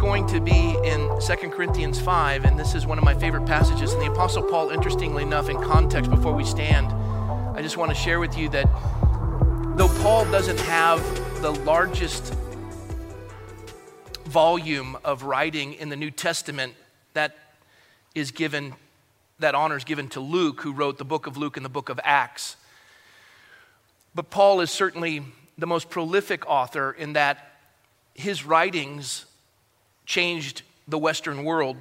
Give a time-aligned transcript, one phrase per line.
[0.00, 3.92] going to be in 2 Corinthians 5, and this is one of my favorite passages.
[3.92, 6.92] And the Apostle Paul, interestingly enough, in context before we stand,
[7.56, 8.66] I just want to share with you that
[9.76, 11.00] though Paul doesn't have
[11.42, 12.34] the largest
[14.24, 16.74] volume of writing in the New Testament,
[17.14, 17.36] that
[18.14, 18.74] is given,
[19.38, 21.90] that honor is given to Luke, who wrote the book of Luke and the book
[21.90, 22.56] of Acts.
[24.14, 25.22] But Paul is certainly
[25.58, 27.52] the most prolific author in that
[28.14, 29.25] his writings
[30.06, 31.76] changed the Western world.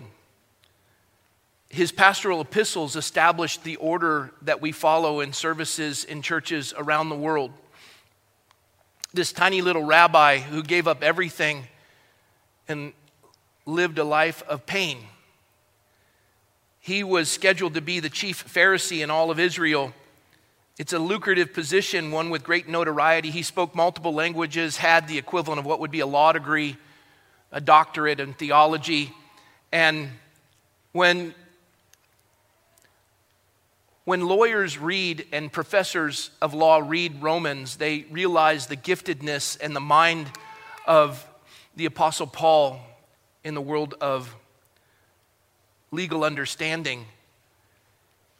[1.69, 7.15] His pastoral epistles established the order that we follow in services in churches around the
[7.15, 7.51] world.
[9.13, 11.65] This tiny little rabbi who gave up everything
[12.67, 12.93] and
[13.65, 14.97] lived a life of pain.
[16.79, 19.93] He was scheduled to be the chief Pharisee in all of Israel.
[20.77, 23.31] It's a lucrative position, one with great notoriety.
[23.31, 26.77] He spoke multiple languages, had the equivalent of what would be a law degree,
[27.55, 29.13] a doctorate in theology.
[29.71, 30.09] And
[30.91, 31.33] when,
[34.03, 39.79] when lawyers read and professors of law read Romans, they realize the giftedness and the
[39.79, 40.27] mind
[40.85, 41.25] of
[41.77, 42.81] the Apostle Paul
[43.45, 44.35] in the world of
[45.91, 47.05] legal understanding.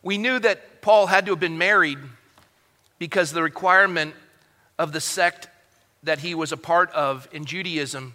[0.04, 2.00] We knew that Paul had to have been married
[3.00, 4.14] because the requirement
[4.78, 5.48] of the sect
[6.04, 8.14] that he was a part of in Judaism.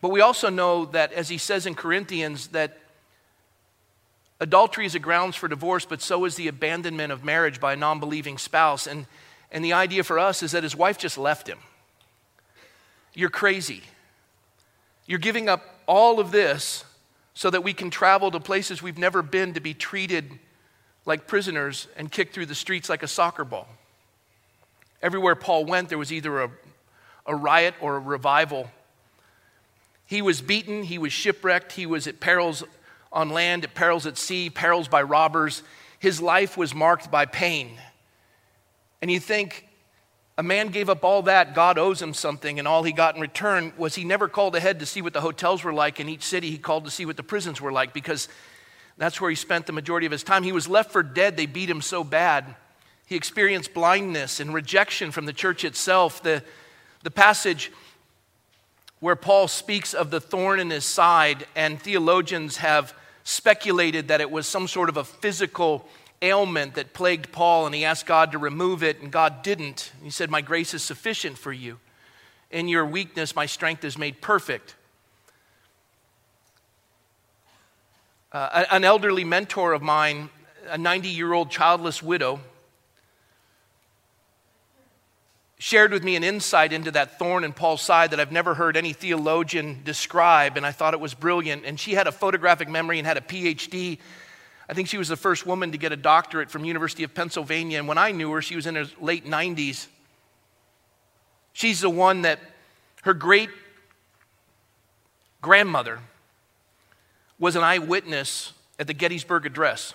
[0.00, 2.78] But we also know that, as he says in Corinthians, that
[4.40, 7.76] adultery is a grounds for divorce, but so is the abandonment of marriage by a
[7.76, 8.86] non believing spouse.
[8.86, 9.06] And,
[9.52, 11.58] and the idea for us is that his wife just left him.
[13.14, 13.82] You're crazy.
[15.06, 16.84] You're giving up all of this
[17.34, 20.38] so that we can travel to places we've never been to be treated
[21.04, 23.68] like prisoners and kicked through the streets like a soccer ball.
[25.02, 26.50] Everywhere Paul went, there was either a,
[27.26, 28.70] a riot or a revival.
[30.10, 32.64] He was beaten, he was shipwrecked, he was at perils
[33.12, 35.62] on land, at perils at sea, perils by robbers.
[36.00, 37.78] His life was marked by pain.
[39.00, 39.68] And you think,
[40.36, 43.20] a man gave up all that, God owes him something, and all he got in
[43.20, 46.24] return was he never called ahead to see what the hotels were like in each
[46.24, 46.50] city.
[46.50, 48.28] He called to see what the prisons were like because
[48.98, 50.42] that's where he spent the majority of his time.
[50.42, 51.36] He was left for dead.
[51.36, 52.56] They beat him so bad.
[53.06, 56.20] He experienced blindness and rejection from the church itself.
[56.20, 56.42] The,
[57.04, 57.70] the passage
[59.00, 62.94] where Paul speaks of the thorn in his side, and theologians have
[63.24, 65.86] speculated that it was some sort of a physical
[66.22, 69.92] ailment that plagued Paul, and he asked God to remove it, and God didn't.
[70.02, 71.78] He said, My grace is sufficient for you.
[72.50, 74.74] In your weakness, my strength is made perfect.
[78.32, 80.28] Uh, an elderly mentor of mine,
[80.68, 82.40] a 90 year old childless widow,
[85.60, 88.78] shared with me an insight into that thorn in Paul's side that I've never heard
[88.78, 91.66] any theologian describe, and I thought it was brilliant.
[91.66, 93.98] And she had a photographic memory and had a PhD.
[94.70, 97.78] I think she was the first woman to get a doctorate from University of Pennsylvania,
[97.78, 99.86] and when I knew her, she was in her late 90s.
[101.52, 102.40] She's the one that
[103.02, 103.50] her great
[105.42, 105.98] grandmother
[107.38, 109.92] was an eyewitness at the Gettysburg Address.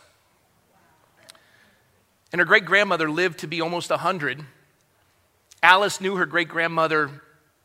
[2.32, 4.46] And her great grandmother lived to be almost 100.
[5.66, 7.10] Alice knew her great grandmother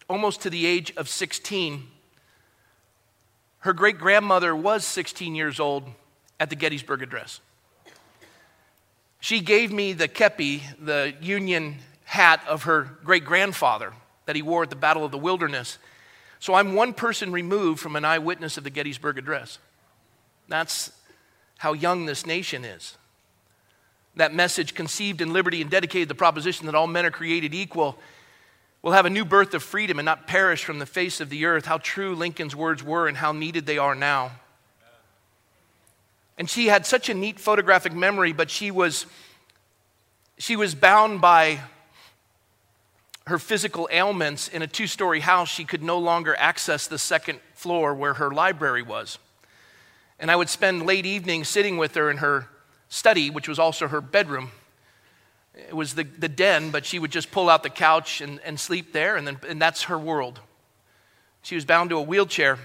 [0.09, 1.87] almost to the age of 16.
[3.59, 5.85] Her great grandmother was 16 years old
[6.41, 7.41] at the Gettysburg Address.
[9.21, 13.93] She gave me the kepi, the Union hat of her great grandfather
[14.25, 15.77] that he wore at the Battle of the Wilderness.
[16.39, 19.59] So I'm one person removed from an eyewitness of the Gettysburg Address.
[20.49, 20.91] That's
[21.59, 22.97] how young this nation is.
[24.17, 27.99] That message, conceived in liberty and dedicated the proposition that all men are created equal,
[28.83, 31.45] will have a new birth of freedom and not perish from the face of the
[31.45, 31.67] earth.
[31.67, 34.33] How true Lincoln's words were and how needed they are now.
[36.39, 39.05] And she had such a neat photographic memory, but she was,
[40.39, 41.61] she was bound by
[43.27, 45.49] her physical ailments in a two story house.
[45.49, 49.19] She could no longer access the second floor where her library was.
[50.19, 52.49] And I would spend late evenings sitting with her in her
[52.91, 54.51] study, which was also her bedroom.
[55.55, 58.61] It was the, the den, but she would just pull out the couch and, and
[58.61, 60.41] sleep there, and, then, and that's her world.
[61.43, 62.59] She was bound to a wheelchair.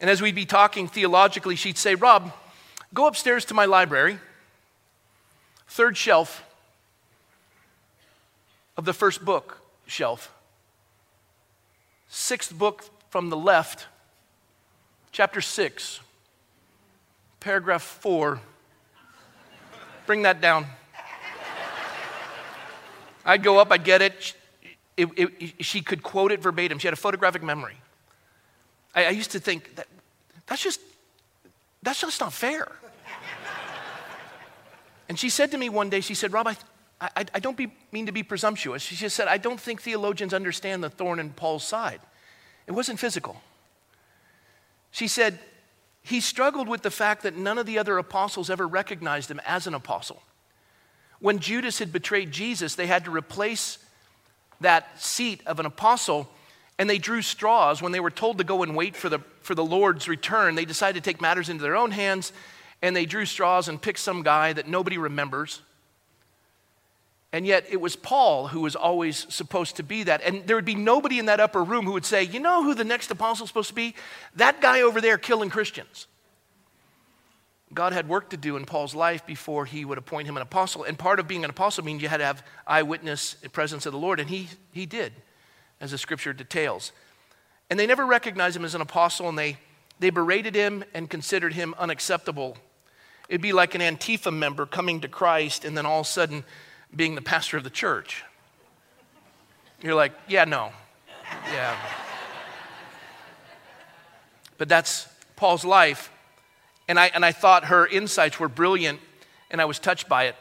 [0.00, 2.32] And as we'd be talking theologically, she'd say, Rob,
[2.92, 4.18] go upstairs to my library,
[5.68, 6.42] third shelf
[8.76, 10.32] of the first book shelf,
[12.08, 13.86] sixth book from the left,
[15.12, 16.00] chapter 6
[17.40, 18.40] paragraph four.
[20.08, 20.64] Bring that down.
[23.26, 24.34] I'd go up, I'd get it.
[24.96, 26.78] it, it, she could quote it verbatim.
[26.78, 27.76] She had a photographic memory.
[28.94, 29.86] I, I used to think that
[30.46, 30.80] that's just
[31.82, 32.72] that's just not fair.
[35.10, 36.56] and she said to me one day, she said, Rob, I,
[37.02, 38.80] I, I don't be, mean to be presumptuous.
[38.80, 42.00] She just said, I don't think theologians understand the thorn in Paul's side.
[42.66, 43.42] It wasn't physical.
[44.90, 45.38] She said,
[46.08, 49.66] he struggled with the fact that none of the other apostles ever recognized him as
[49.66, 50.22] an apostle.
[51.20, 53.78] When Judas had betrayed Jesus, they had to replace
[54.60, 56.28] that seat of an apostle
[56.78, 59.54] and they drew straws when they were told to go and wait for the, for
[59.54, 60.54] the Lord's return.
[60.54, 62.32] They decided to take matters into their own hands
[62.80, 65.60] and they drew straws and picked some guy that nobody remembers.
[67.32, 70.22] And yet it was Paul who was always supposed to be that.
[70.22, 72.74] And there would be nobody in that upper room who would say, You know who
[72.74, 73.94] the next apostle is supposed to be?
[74.36, 76.06] That guy over there killing Christians.
[77.74, 80.84] God had work to do in Paul's life before he would appoint him an apostle.
[80.84, 83.98] And part of being an apostle means you had to have eyewitness presence of the
[83.98, 85.12] Lord, and he, he did,
[85.78, 86.92] as the scripture details.
[87.68, 89.58] And they never recognized him as an apostle, and they,
[90.00, 92.56] they berated him and considered him unacceptable.
[93.28, 96.44] It'd be like an Antifa member coming to Christ and then all of a sudden
[96.94, 98.24] being the pastor of the church.
[99.82, 100.72] You're like, yeah, no.
[101.52, 101.76] Yeah.
[104.56, 105.06] But that's
[105.36, 106.10] Paul's life.
[106.88, 109.00] And I, and I thought her insights were brilliant,
[109.50, 110.36] and I was touched by it.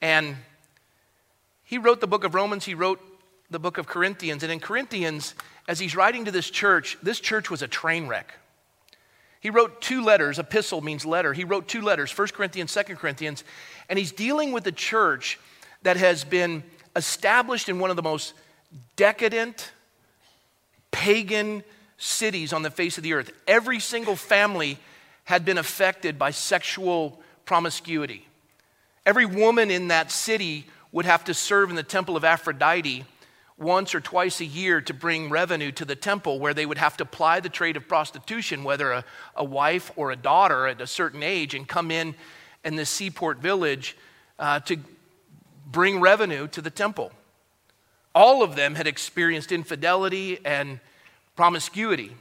[0.00, 0.36] And
[1.64, 3.00] he wrote the book of Romans, he wrote
[3.50, 4.42] the book of Corinthians.
[4.42, 5.34] And in Corinthians,
[5.68, 8.34] as he's writing to this church, this church was a train wreck.
[9.40, 10.38] He wrote two letters.
[10.38, 11.32] Epistle means letter.
[11.32, 13.42] He wrote two letters, 1 Corinthians, 2 Corinthians.
[13.88, 15.38] And he's dealing with a church
[15.82, 16.62] that has been
[16.94, 18.34] established in one of the most
[18.96, 19.72] decadent,
[20.90, 21.64] pagan
[21.96, 23.32] cities on the face of the earth.
[23.46, 24.78] Every single family
[25.24, 28.26] had been affected by sexual promiscuity.
[29.06, 33.04] Every woman in that city would have to serve in the temple of Aphrodite
[33.60, 36.96] once or twice a year to bring revenue to the temple where they would have
[36.96, 39.04] to ply the trade of prostitution, whether a,
[39.36, 42.14] a wife or a daughter at a certain age, and come in
[42.64, 43.96] in this seaport village
[44.38, 44.78] uh, to
[45.70, 47.12] bring revenue to the temple.
[48.14, 50.80] All of them had experienced infidelity and
[51.36, 52.16] promiscuity.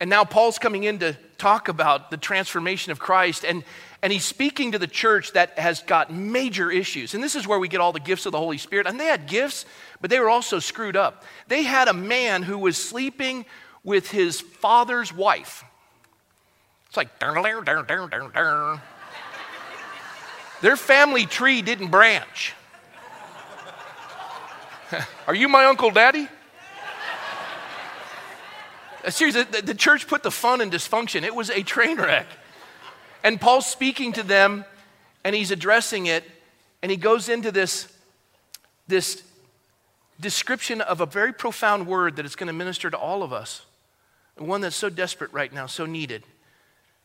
[0.00, 3.64] And now Paul's coming in to talk about the transformation of Christ, and,
[4.02, 7.14] and he's speaking to the church that has got major issues.
[7.14, 8.86] And this is where we get all the gifts of the Holy Spirit.
[8.86, 9.66] And they had gifts,
[10.00, 11.24] but they were also screwed up.
[11.48, 13.44] They had a man who was sleeping
[13.82, 15.64] with his father's wife.
[16.86, 18.80] It's like, darn, darn, darn, darn, darn, darn.
[20.60, 22.54] Their family tree didn't branch.
[25.26, 26.28] Are you my Uncle Daddy?
[29.04, 31.22] Uh, seriously, the, the church put the fun in dysfunction.
[31.22, 32.26] It was a train wreck.
[33.24, 34.64] And Paul's speaking to them
[35.24, 36.24] and he's addressing it,
[36.82, 37.92] and he goes into this,
[38.86, 39.22] this
[40.20, 43.66] description of a very profound word that is going to minister to all of us,
[44.36, 46.22] and one that's so desperate right now, so needed.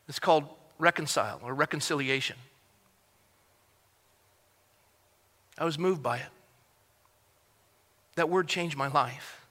[0.08, 0.46] It's called
[0.78, 2.36] reconcile or reconciliation.
[5.58, 6.30] I was moved by it.
[8.16, 9.43] That word changed my life.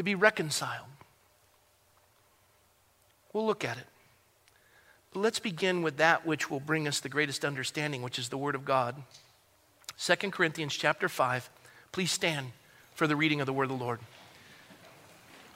[0.00, 0.86] To be reconciled.
[3.34, 3.84] We'll look at it.
[5.12, 8.38] But let's begin with that which will bring us the greatest understanding, which is the
[8.38, 8.94] Word of God.
[9.98, 11.50] 2 Corinthians chapter 5.
[11.92, 12.52] Please stand
[12.94, 14.00] for the reading of the Word of the Lord.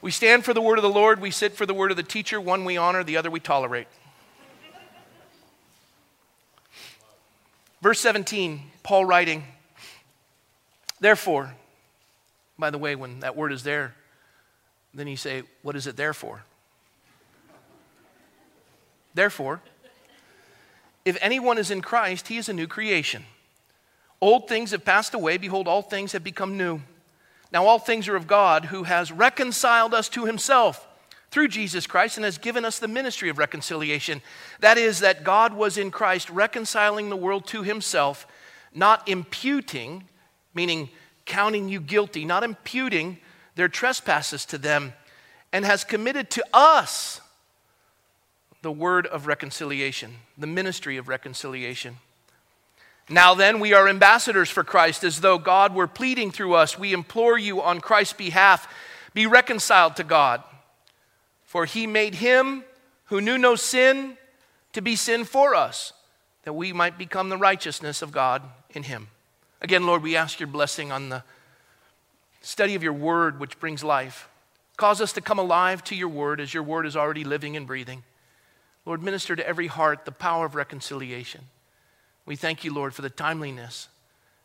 [0.03, 2.03] We stand for the Word of the Lord, we sit for the Word of the
[2.03, 2.39] teacher.
[2.39, 3.87] One we honor, the other we tolerate.
[7.81, 9.45] Verse 17, Paul writing,
[11.01, 11.55] Therefore,
[12.59, 13.95] by the way, when that word is there,
[14.95, 16.43] then you say, What is it there for?
[19.15, 19.61] Therefore,
[21.05, 23.25] if anyone is in Christ, he is a new creation.
[24.21, 25.37] Old things have passed away.
[25.37, 26.81] Behold, all things have become new.
[27.53, 30.89] Now, all things are of God, who has reconciled us to himself
[31.31, 34.23] through Jesus Christ and has given us the ministry of reconciliation.
[34.61, 38.27] That is, that God was in Christ reconciling the world to himself,
[38.73, 40.05] not imputing,
[40.55, 40.89] meaning
[41.27, 43.19] counting you guilty, not imputing
[43.55, 44.93] their trespasses to them,
[45.53, 47.21] and has committed to us
[48.63, 51.99] the word of reconciliation, the ministry of reconciliation.
[53.09, 56.79] Now then, we are ambassadors for Christ, as though God were pleading through us.
[56.79, 58.67] We implore you on Christ's behalf,
[59.13, 60.43] be reconciled to God.
[61.45, 62.65] For he made him
[63.07, 64.17] who knew no sin
[64.73, 65.93] to be sin for us,
[66.43, 69.09] that we might become the righteousness of God in him.
[69.61, 71.23] Again, Lord, we ask your blessing on the
[72.45, 74.29] study of your word, which brings life.
[74.77, 77.67] Cause us to come alive to your word as your word is already living and
[77.67, 78.03] breathing.
[78.85, 81.43] Lord, minister to every heart the power of reconciliation.
[82.27, 83.89] We thank you, Lord, for the timeliness,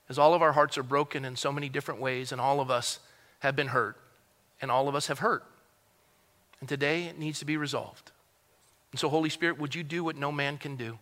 [0.08, 2.72] as all of our hearts are broken in so many different ways, and all of
[2.72, 3.00] us
[3.39, 3.98] have been hurt,
[4.62, 5.44] and all of us have hurt.
[6.60, 8.12] And today it needs to be resolved.
[8.91, 11.00] And so, Holy Spirit, would you do what no man can do?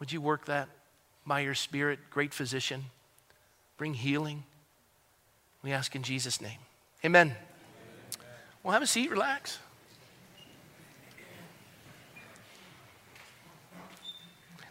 [0.00, 0.68] Would you work that
[1.26, 2.84] by your Spirit, great physician?
[3.76, 4.44] Bring healing.
[5.62, 6.58] We ask in Jesus' name.
[7.04, 7.28] Amen.
[7.28, 7.36] Amen.
[8.62, 9.58] Well, have a seat, relax.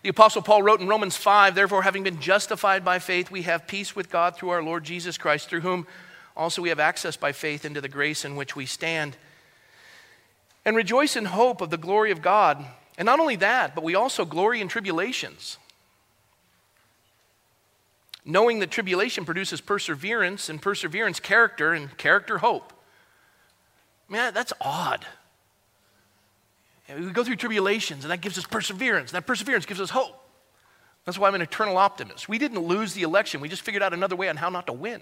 [0.07, 3.67] The Apostle Paul wrote in Romans 5 Therefore, having been justified by faith, we have
[3.67, 5.85] peace with God through our Lord Jesus Christ, through whom
[6.35, 9.17] also we have access by faith into the grace in which we stand.
[10.63, 12.63] And rejoice in hope of the glory of God.
[12.97, 15.57] And not only that, but we also glory in tribulations.
[18.29, 22.73] Knowing that tribulation produces perseverance, and perseverance, character, and character, hope.
[24.09, 25.05] Man, that's odd.
[26.93, 29.11] We go through tribulations, and that gives us perseverance.
[29.11, 30.13] That perseverance gives us hope.
[31.05, 32.27] That's why I'm an eternal optimist.
[32.27, 34.73] We didn't lose the election, we just figured out another way on how not to
[34.73, 35.01] win.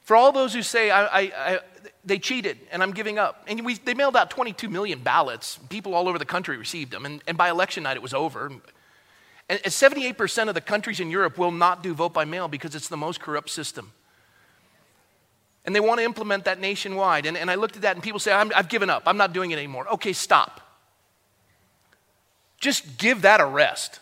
[0.00, 1.60] For all those who say, I, I, I,
[2.08, 3.44] they cheated and I'm giving up.
[3.46, 5.58] And we, they mailed out 22 million ballots.
[5.68, 7.06] People all over the country received them.
[7.06, 8.50] And, and by election night, it was over.
[9.48, 12.88] And 78% of the countries in Europe will not do vote by mail because it's
[12.88, 13.92] the most corrupt system.
[15.64, 17.26] And they want to implement that nationwide.
[17.26, 19.02] And, and I looked at that and people say, i have given up.
[19.06, 19.86] I'm not doing it anymore.
[19.94, 20.62] Okay, stop.
[22.58, 24.00] Just give that a rest.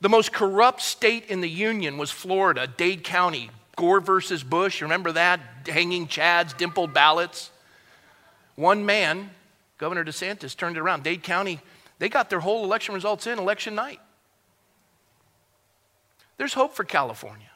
[0.00, 5.12] The most corrupt state in the Union was Florida, Dade County, Gore versus Bush, remember
[5.12, 5.40] that?
[5.66, 7.50] Hanging chads, dimpled ballots.
[8.54, 9.30] One man,
[9.76, 11.02] Governor DeSantis, turned it around.
[11.02, 11.60] Dade County,
[11.98, 14.00] they got their whole election results in election night.
[16.38, 17.50] There's hope for California.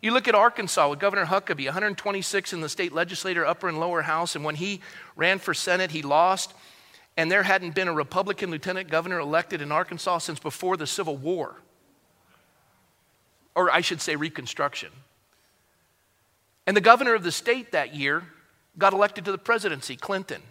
[0.00, 4.02] You look at Arkansas with Governor Huckabee, 126 in the state legislature, upper and lower
[4.02, 4.80] house, and when he
[5.16, 6.54] ran for Senate, he lost.
[7.16, 11.16] And there hadn't been a Republican lieutenant governor elected in Arkansas since before the Civil
[11.16, 11.56] War.
[13.56, 14.90] Or I should say, Reconstruction.
[16.68, 18.24] And the governor of the state that year
[18.76, 20.42] got elected to the presidency, Clinton.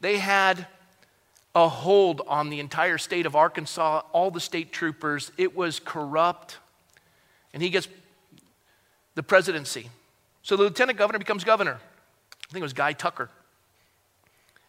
[0.00, 0.66] They had
[1.54, 5.30] a hold on the entire state of Arkansas, all the state troopers.
[5.36, 6.56] It was corrupt.
[7.52, 7.86] And he gets
[9.14, 9.90] the presidency.
[10.42, 11.74] So the lieutenant governor becomes governor.
[11.74, 13.28] I think it was Guy Tucker.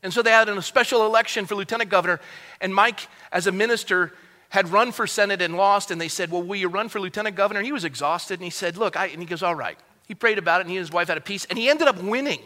[0.03, 2.19] And so they had a special election for lieutenant governor.
[2.59, 4.11] And Mike, as a minister,
[4.49, 5.91] had run for Senate and lost.
[5.91, 7.61] And they said, Well, will you run for lieutenant governor?
[7.61, 8.33] And he was exhausted.
[8.33, 9.79] And he said, Look, and he goes, All right.
[10.07, 11.87] He prayed about it, and he and his wife had a peace, and he ended
[11.87, 12.41] up winning.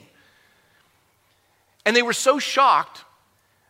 [1.85, 3.03] And they were so shocked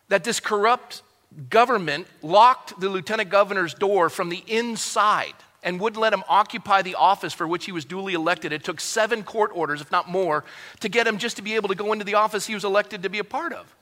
[0.08, 1.02] that this corrupt
[1.50, 6.94] government locked the lieutenant governor's door from the inside and wouldn't let him occupy the
[6.94, 8.52] office for which he was duly elected.
[8.52, 10.44] It took seven court orders, if not more,
[10.80, 13.02] to get him just to be able to go into the office he was elected
[13.02, 13.74] to be a part of.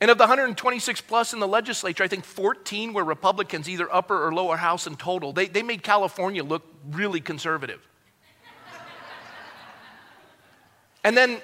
[0.00, 4.26] And of the 126 plus in the legislature, I think 14 were Republicans, either upper
[4.26, 5.32] or lower house in total.
[5.32, 7.80] They, they made California look really conservative.
[11.06, 11.40] And then,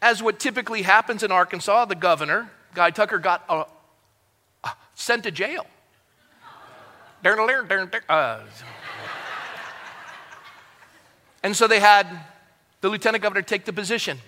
[0.00, 3.64] as what typically happens in Arkansas, the governor, Guy Tucker, got uh,
[4.62, 5.66] uh, sent to jail.
[8.08, 8.38] Uh,
[11.42, 12.06] and so they had
[12.80, 14.18] the lieutenant governor take the position.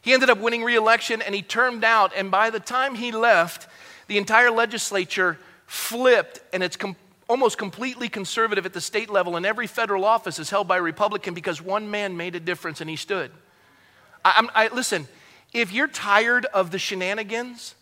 [0.00, 2.12] He ended up winning re election and he termed out.
[2.16, 3.68] And by the time he left,
[4.06, 6.76] the entire legislature flipped and it's
[7.28, 10.82] almost completely conservative at the state level, and every federal office is held by a
[10.82, 13.30] Republican because one man made a difference and he stood.
[14.24, 15.06] I, I, listen,
[15.52, 17.74] if you're tired of the shenanigans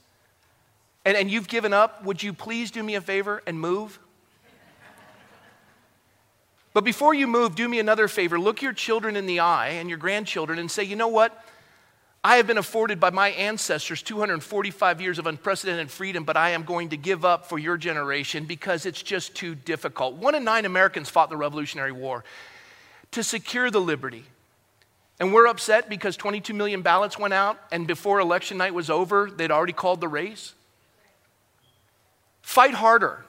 [1.04, 3.98] and, and you've given up, would you please do me a favor and move?
[6.74, 8.38] But before you move, do me another favor.
[8.40, 11.44] Look your children in the eye and your grandchildren and say, you know what?
[12.24, 16.62] I have been afforded by my ancestors 245 years of unprecedented freedom, but I am
[16.62, 20.14] going to give up for your generation because it's just too difficult.
[20.14, 22.22] One in nine Americans fought the Revolutionary War
[23.10, 24.24] to secure the liberty.
[25.18, 29.28] And we're upset because 22 million ballots went out, and before election night was over,
[29.28, 30.54] they'd already called the race.
[32.40, 33.24] Fight harder,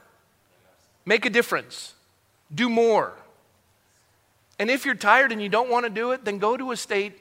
[1.04, 1.94] make a difference,
[2.54, 3.14] do more.
[4.60, 6.78] And if you're tired and you don't want to do it, then go to a
[6.78, 7.20] state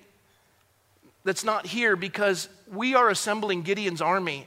[1.24, 4.46] that's not here because we are assembling Gideon's army.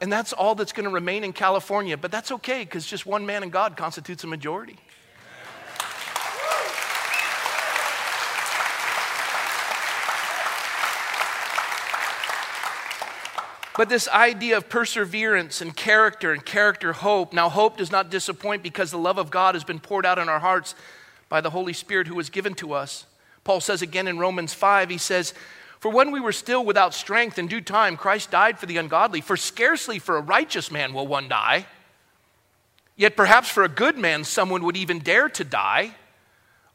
[0.00, 1.96] And that's all that's going to remain in California.
[1.96, 4.76] But that's okay because just one man and God constitutes a majority.
[13.76, 17.32] But this idea of perseverance and character and character hope.
[17.32, 20.28] Now, hope does not disappoint because the love of God has been poured out in
[20.28, 20.76] our hearts
[21.28, 23.06] by the Holy Spirit who was given to us.
[23.44, 25.34] Paul says again in Romans 5, he says,
[25.78, 29.20] For when we were still without strength, in due time, Christ died for the ungodly.
[29.20, 31.66] For scarcely for a righteous man will one die.
[32.96, 35.92] Yet perhaps for a good man, someone would even dare to die.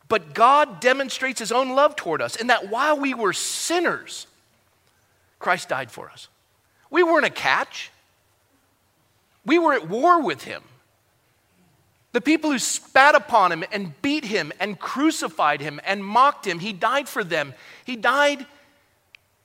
[0.08, 4.28] But God demonstrates his own love toward us in that while we were sinners,
[5.38, 6.28] Christ died for us.
[6.90, 7.92] We weren't a catch,
[9.46, 10.64] we were at war with him.
[12.12, 16.60] The people who spat upon him and beat him and crucified him and mocked him,
[16.60, 17.54] he died for them.
[17.86, 18.46] He died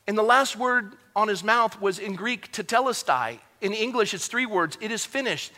[0.06, 3.38] and the last word on his mouth was in Greek, tetelestai.
[3.60, 5.52] In English, it's three words it is finished.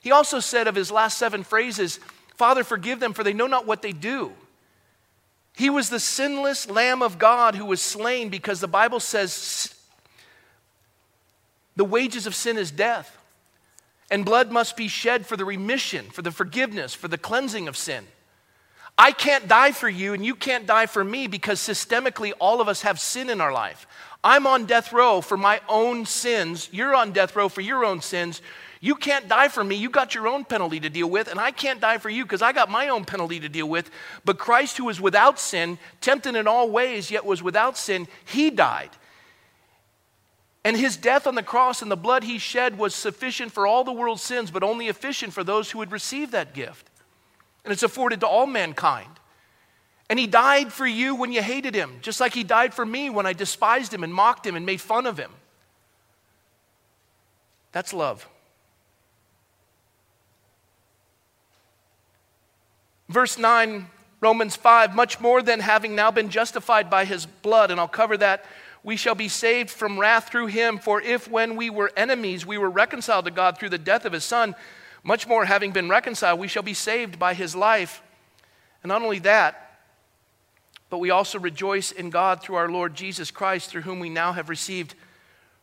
[0.00, 2.00] He also said of his last seven phrases,
[2.34, 4.32] Father, forgive them, for they know not what they do.
[5.54, 9.74] He was the sinless Lamb of God who was slain because the Bible says
[11.76, 13.16] the wages of sin is death,
[14.12, 17.78] and blood must be shed for the remission, for the forgiveness, for the cleansing of
[17.78, 18.06] sin.
[18.98, 22.68] I can't die for you and you can't die for me because systemically all of
[22.68, 23.86] us have sin in our life.
[24.22, 26.68] I'm on death row for my own sins.
[26.70, 28.42] You're on death row for your own sins.
[28.82, 29.76] You can't die for me.
[29.76, 32.42] You got your own penalty to deal with, and I can't die for you because
[32.42, 33.90] I got my own penalty to deal with.
[34.24, 38.50] But Christ, who was without sin, tempted in all ways, yet was without sin, he
[38.50, 38.90] died.
[40.64, 43.82] And his death on the cross and the blood he shed was sufficient for all
[43.82, 46.88] the world's sins, but only efficient for those who would receive that gift
[47.64, 49.08] and it's afforded to all mankind.
[50.10, 53.08] And he died for you when you hated him, just like he died for me
[53.08, 55.30] when I despised him and mocked him and made fun of him.
[57.70, 58.28] That's love.
[63.08, 63.86] Verse 9,
[64.20, 68.16] Romans 5 much more than having now been justified by his blood, and I'll cover
[68.18, 68.44] that,
[68.84, 70.78] we shall be saved from wrath through him.
[70.78, 74.12] For if when we were enemies, we were reconciled to God through the death of
[74.12, 74.54] his son,
[75.04, 78.02] much more, having been reconciled, we shall be saved by his life.
[78.82, 79.80] And not only that,
[80.90, 84.32] but we also rejoice in God through our Lord Jesus Christ, through whom we now
[84.32, 84.94] have received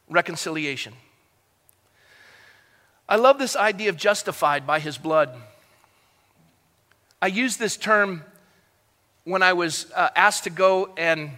[0.09, 0.93] reconciliation.
[3.07, 5.29] I love this idea of justified by his blood.
[7.21, 8.23] I used this term
[9.23, 11.31] when I was uh, asked to go and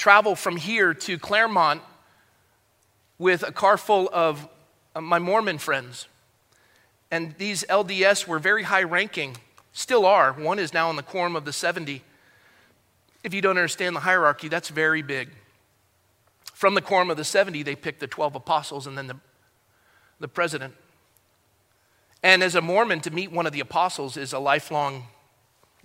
[0.00, 1.82] travel from here to Claremont
[3.18, 4.48] with a car full of
[4.96, 6.08] uh, my Mormon friends.
[7.10, 9.36] And these LDS were very high ranking,
[9.74, 10.32] still are.
[10.32, 12.02] One is now in the quorum of the 70.
[13.22, 15.28] If you don't understand the hierarchy, that's very big.
[16.54, 19.16] From the quorum of the 70, they picked the 12 apostles and then the,
[20.18, 20.72] the president.
[22.22, 25.08] And as a Mormon, to meet one of the apostles is a lifelong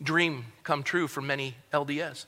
[0.01, 2.27] dream come true for many LDS.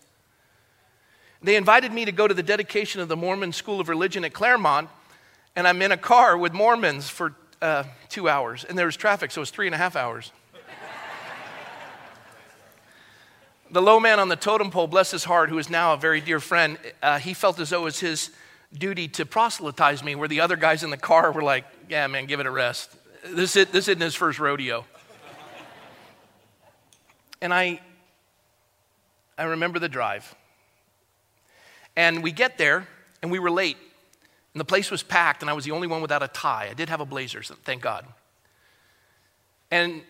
[1.47, 4.33] They invited me to go to the dedication of the Mormon School of Religion at
[4.33, 4.89] Claremont,
[5.55, 9.31] and I'm in a car with Mormons for uh, two hours, and there was traffic,
[9.31, 10.33] so it was three and a half hours.
[13.71, 16.19] the low man on the totem pole, bless his heart, who is now a very
[16.19, 18.29] dear friend, uh, he felt as though it was his
[18.73, 22.25] duty to proselytize me, where the other guys in the car were like, Yeah, man,
[22.25, 22.93] give it a rest.
[23.23, 24.83] This, is, this isn't his first rodeo.
[27.41, 27.79] and I,
[29.37, 30.35] I remember the drive.
[31.97, 32.87] And we get there,
[33.21, 33.75] and we were late.
[34.53, 36.67] And the place was packed, and I was the only one without a tie.
[36.71, 38.05] I did have a blazer, so thank God.
[39.71, 40.03] And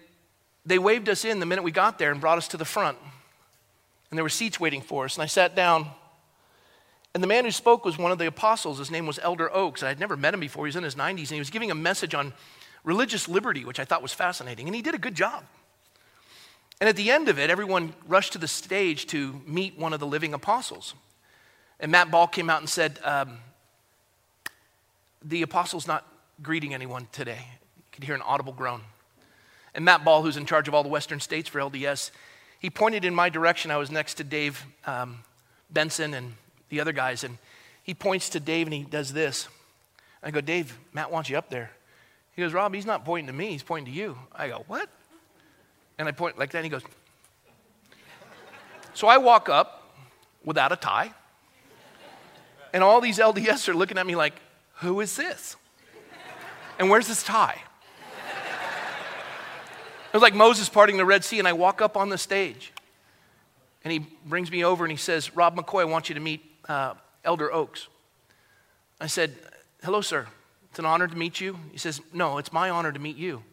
[0.65, 2.97] they waved us in the minute we got there and brought us to the front.
[4.12, 5.15] And there were seats waiting for us.
[5.15, 5.88] And I sat down.
[7.13, 8.80] And the man who spoke was one of the apostles.
[8.80, 9.82] His name was Elder Oaks.
[9.82, 10.65] I had never met him before.
[10.65, 12.34] He was in his 90s, and he was giving a message on
[12.84, 14.67] religious liberty, which I thought was fascinating.
[14.67, 15.45] And he did a good job.
[16.82, 20.02] And at the end of it, everyone rushed to the stage to meet one of
[20.02, 20.93] the living apostles.
[21.79, 23.37] And Matt Ball came out and said, um,
[25.23, 26.05] the apostle's not
[26.41, 27.45] greeting anyone today.
[27.77, 28.81] You could hear an audible groan.
[29.75, 32.11] And Matt Ball, who's in charge of all the western states for LDS,
[32.59, 33.69] he pointed in my direction.
[33.69, 35.19] I was next to Dave um,
[35.69, 36.33] Benson and
[36.69, 37.37] the other guys, and
[37.83, 39.47] he points to Dave and he does this.
[40.23, 41.71] I go, Dave, Matt wants you up there.
[42.35, 44.17] He goes, Rob, he's not pointing to me, he's pointing to you.
[44.33, 44.89] I go, what?
[45.97, 46.83] And I point like that, and he goes,
[48.93, 49.93] so I walk up
[50.43, 51.13] without a tie,
[52.73, 54.34] and all these LDS are looking at me like,
[54.75, 55.56] who is this?
[56.80, 57.62] And where's this tie?
[60.08, 62.71] It was like Moses parting the Red Sea, and I walk up on the stage.
[63.84, 66.43] And he brings me over and he says, Rob McCoy, I want you to meet
[66.67, 67.88] uh, Elder Oaks.
[68.99, 69.36] I said,
[69.84, 70.27] Hello, sir.
[70.69, 71.60] It's an honor to meet you.
[71.71, 73.43] He says, No, it's my honor to meet you.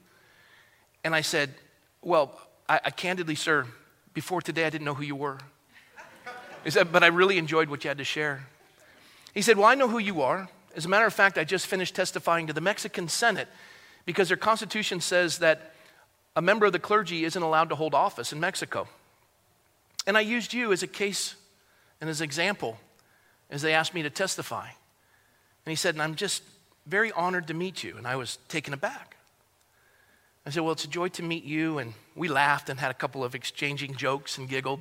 [1.03, 1.50] And I said,
[2.03, 3.66] Well, I, I candidly, sir,
[4.14, 5.38] before today I didn't know who you were.
[6.62, 8.46] He said, But I really enjoyed what you had to share.
[9.35, 10.49] He said, Well, I know who you are.
[10.77, 13.49] As a matter of fact, I just finished testifying to the Mexican Senate
[14.07, 15.73] because their constitution says that
[16.37, 18.88] a member of the clergy isn't allowed to hold office in Mexico.
[20.07, 21.37] And I used you as a case
[22.01, 22.79] and as an example
[23.51, 24.66] as they asked me to testify.
[24.66, 26.42] And he said, And I'm just
[26.87, 27.97] very honored to meet you.
[27.97, 29.16] And I was taken aback.
[30.47, 31.79] I said, Well, it's a joy to meet you.
[31.79, 34.81] And we laughed and had a couple of exchanging jokes and giggled.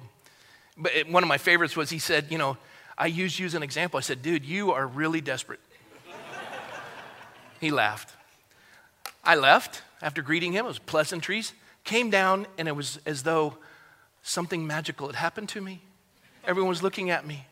[0.78, 2.58] But one of my favorites was he said, You know,
[2.97, 3.97] I used you as an example.
[3.97, 5.60] I said, Dude, you are really desperate.
[7.60, 8.13] he laughed.
[9.23, 10.65] I left after greeting him.
[10.65, 11.53] It was pleasantries.
[11.84, 13.58] Came down, and it was as though
[14.21, 15.82] something magical had happened to me.
[16.45, 17.45] Everyone was looking at me.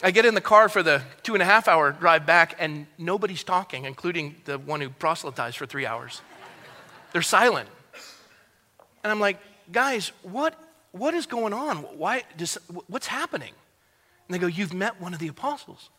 [0.00, 2.86] I get in the car for the two and a half hour drive back, and
[2.98, 6.20] nobody's talking, including the one who proselytized for three hours.
[7.12, 7.68] They're silent.
[9.02, 9.38] And I'm like,
[9.72, 10.54] guys, what,
[10.92, 11.78] what is going on?
[11.98, 12.22] Why,
[12.86, 13.52] what's happening?
[14.26, 15.90] And they go, You've met one of the apostles.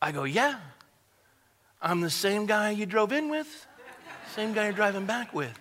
[0.00, 0.58] I go, Yeah.
[1.80, 3.66] I'm the same guy you drove in with,
[4.34, 5.56] same guy you're driving back with.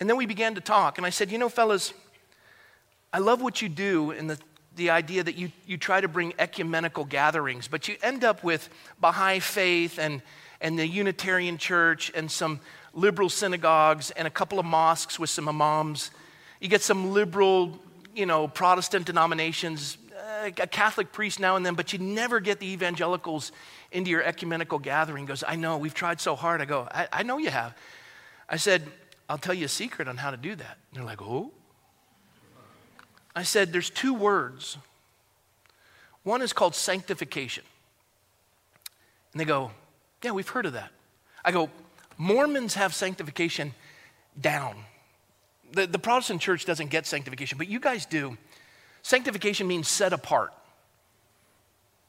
[0.00, 1.92] And then we began to talk, and I said, You know, fellas,
[3.12, 4.38] I love what you do in the
[4.76, 8.68] the idea that you, you try to bring ecumenical gatherings, but you end up with
[9.00, 10.22] Baha'i faith and,
[10.60, 12.60] and the Unitarian Church and some
[12.92, 16.10] liberal synagogues and a couple of mosques with some imams.
[16.64, 17.78] You get some liberal,
[18.16, 22.58] you know, Protestant denominations, uh, a Catholic priest now and then, but you never get
[22.58, 23.52] the evangelicals
[23.92, 25.24] into your ecumenical gathering.
[25.24, 26.62] He goes, I know, we've tried so hard.
[26.62, 27.76] I go, I, I know you have.
[28.48, 28.82] I said,
[29.28, 30.78] I'll tell you a secret on how to do that.
[30.88, 31.50] And they're like, oh?
[33.36, 34.78] I said, there's two words.
[36.22, 37.64] One is called sanctification.
[39.34, 39.70] And they go,
[40.22, 40.92] yeah, we've heard of that.
[41.44, 41.68] I go,
[42.16, 43.74] Mormons have sanctification
[44.40, 44.76] down.
[45.74, 48.36] The, the Protestant church doesn't get sanctification, but you guys do.
[49.02, 50.52] Sanctification means set apart.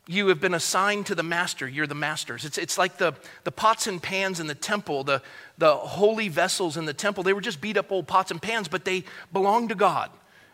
[0.08, 1.67] You have been assigned to the master.
[1.67, 2.45] You're the masters.
[2.45, 5.21] It's, it's like the, the pots and pans in the temple, the,
[5.58, 7.23] the holy vessels in the temple.
[7.23, 10.12] They were just beat up old pots and pans, but they belong to God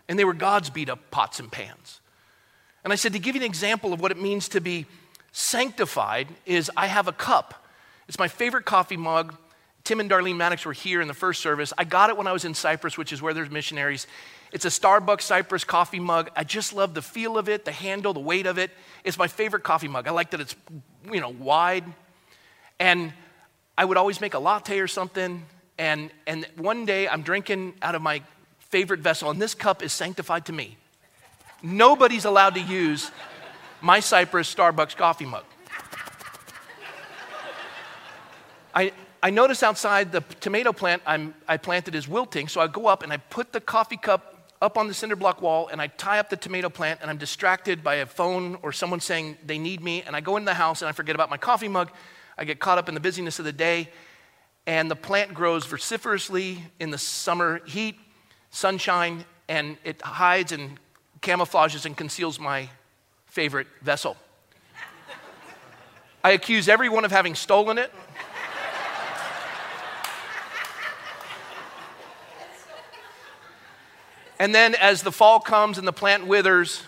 [0.08, 2.00] and they were God's beat up pots and pans.
[2.84, 4.86] And I said, to give you an example of what it means to be
[5.32, 7.66] sanctified, is I have a cup.
[8.08, 9.36] It's my favorite coffee mug.
[9.84, 11.74] Tim and Darlene Maddox were here in the first service.
[11.78, 14.06] I got it when I was in Cyprus, which is where there's missionaries.
[14.52, 16.30] It's a Starbucks Cyprus coffee mug.
[16.36, 18.72] I just love the feel of it, the handle, the weight of it.
[19.04, 20.08] It's my favorite coffee mug.
[20.08, 20.56] I like that it's,
[21.12, 21.86] you know, wide.
[22.80, 23.14] And
[23.78, 25.44] I would always make a latte or something.
[25.78, 28.22] And, and one day I'm drinking out of my
[28.60, 30.78] favorite vessel, and this cup is sanctified to me.
[31.64, 33.12] Nobody's allowed to use
[33.82, 35.44] my Cyprus Starbucks coffee mug.
[38.74, 42.88] I, I notice outside the tomato plant I'm, I planted is wilting, so I go
[42.88, 45.88] up and I put the coffee cup up on the cinder block wall and I
[45.88, 49.58] tie up the tomato plant and I'm distracted by a phone or someone saying they
[49.58, 51.92] need me and I go into the house and I forget about my coffee mug.
[52.38, 53.90] I get caught up in the busyness of the day
[54.68, 57.96] and the plant grows vociferously in the summer heat
[58.52, 60.78] sunshine, and it hides and
[61.22, 62.70] camouflages and conceals my
[63.26, 64.16] favorite vessel.
[66.24, 67.92] I accuse everyone of having stolen it.
[74.42, 76.82] And then, as the fall comes and the plant withers,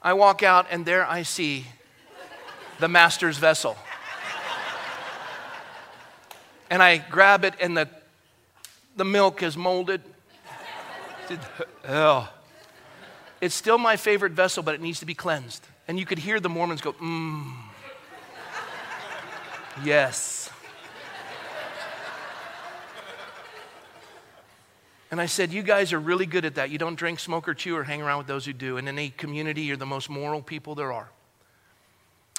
[0.00, 1.66] I walk out and there I see
[2.78, 3.76] the master's vessel.
[6.70, 7.88] And I grab it, and the,
[8.96, 10.02] the milk is molded
[11.88, 12.32] oh.
[13.40, 15.66] It's still my favorite vessel, but it needs to be cleansed.
[15.88, 17.54] And you could hear the Mormons go, mmm.
[19.84, 20.48] yes.
[25.12, 26.70] And I said, You guys are really good at that.
[26.70, 28.78] You don't drink, smoke, or chew, or hang around with those who do.
[28.78, 31.10] And in any community, you're the most moral people there are.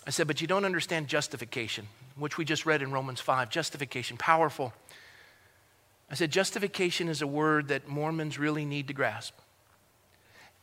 [0.05, 3.49] I said, But you don't understand justification, which we just read in Romans 5.
[3.49, 4.73] Justification, powerful.
[6.09, 9.33] I said, justification is a word that Mormons really need to grasp.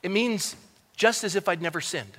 [0.01, 0.55] It means
[0.96, 2.16] just as if I'd never sinned.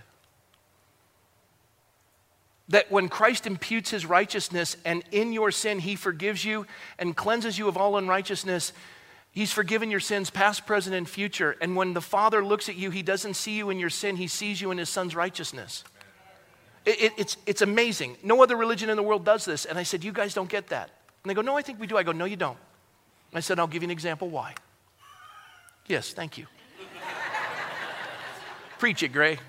[2.68, 6.66] That when Christ imputes his righteousness and in your sin he forgives you
[7.00, 8.74] and cleanses you of all unrighteousness,
[9.32, 11.58] he's forgiven your sins, past, present, and future.
[11.62, 14.28] And when the Father looks at you, he doesn't see you in your sin, he
[14.28, 15.84] sees you in his Son's righteousness.
[16.86, 18.18] It, it, it's, it's amazing.
[18.24, 19.66] No other religion in the world does this.
[19.66, 20.90] And I said, You guys don't get that.
[21.24, 21.98] And they go, No, I think we do.
[21.98, 22.58] I go, No, you don't.
[23.34, 24.56] I said, I'll give you an example why.
[25.88, 26.48] Yes, thank you.
[28.80, 29.40] Preach it, Gray.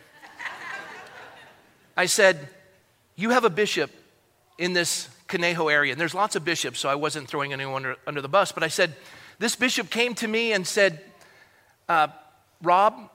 [1.97, 2.49] I said,
[3.17, 3.91] You have a bishop
[4.59, 7.97] in this Conejo area, and there's lots of bishops, so I wasn't throwing anyone under,
[8.07, 8.95] under the bus, but I said,
[9.43, 11.01] This bishop came to me and said,
[11.89, 12.07] uh,
[12.63, 13.11] Rob,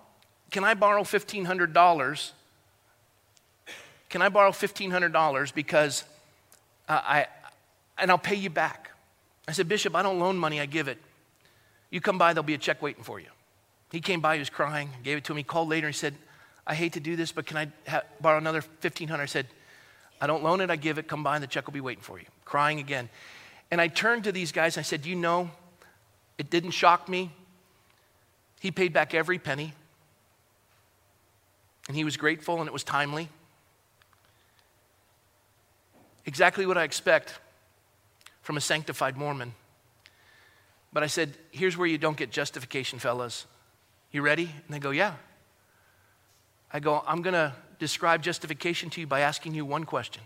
[0.52, 2.32] can I borrow $1,500?
[4.10, 6.04] Can I borrow $1,500 because
[6.90, 7.28] uh, I,
[7.98, 8.92] and I'll pay you back.
[9.48, 10.98] I said, Bishop, I don't loan money, I give it.
[11.92, 13.30] You come by, there'll be a check waiting for you.
[13.94, 15.38] He came by, he was crying, gave it to him.
[15.38, 16.13] He called later and he said,
[16.68, 19.48] I hate to do this, but can I ha- borrow another 1500 I said,
[20.20, 22.04] I don't loan it, I give it, come by and the check will be waiting
[22.04, 22.26] for you.
[22.44, 23.08] Crying again.
[23.72, 25.52] And I turned to these guys and I said, Do you know,
[26.38, 27.32] it didn't shock me.
[28.60, 29.73] He paid back every penny.
[31.88, 33.30] And he was grateful and it was timely.
[36.26, 37.39] Exactly what I expect
[38.41, 39.54] from a sanctified Mormon.
[40.91, 43.45] But I said, Here's where you don't get justification, fellas.
[44.12, 44.43] You ready?
[44.43, 45.13] And they go, Yeah.
[46.71, 50.21] I go, I'm going to describe justification to you by asking you one question.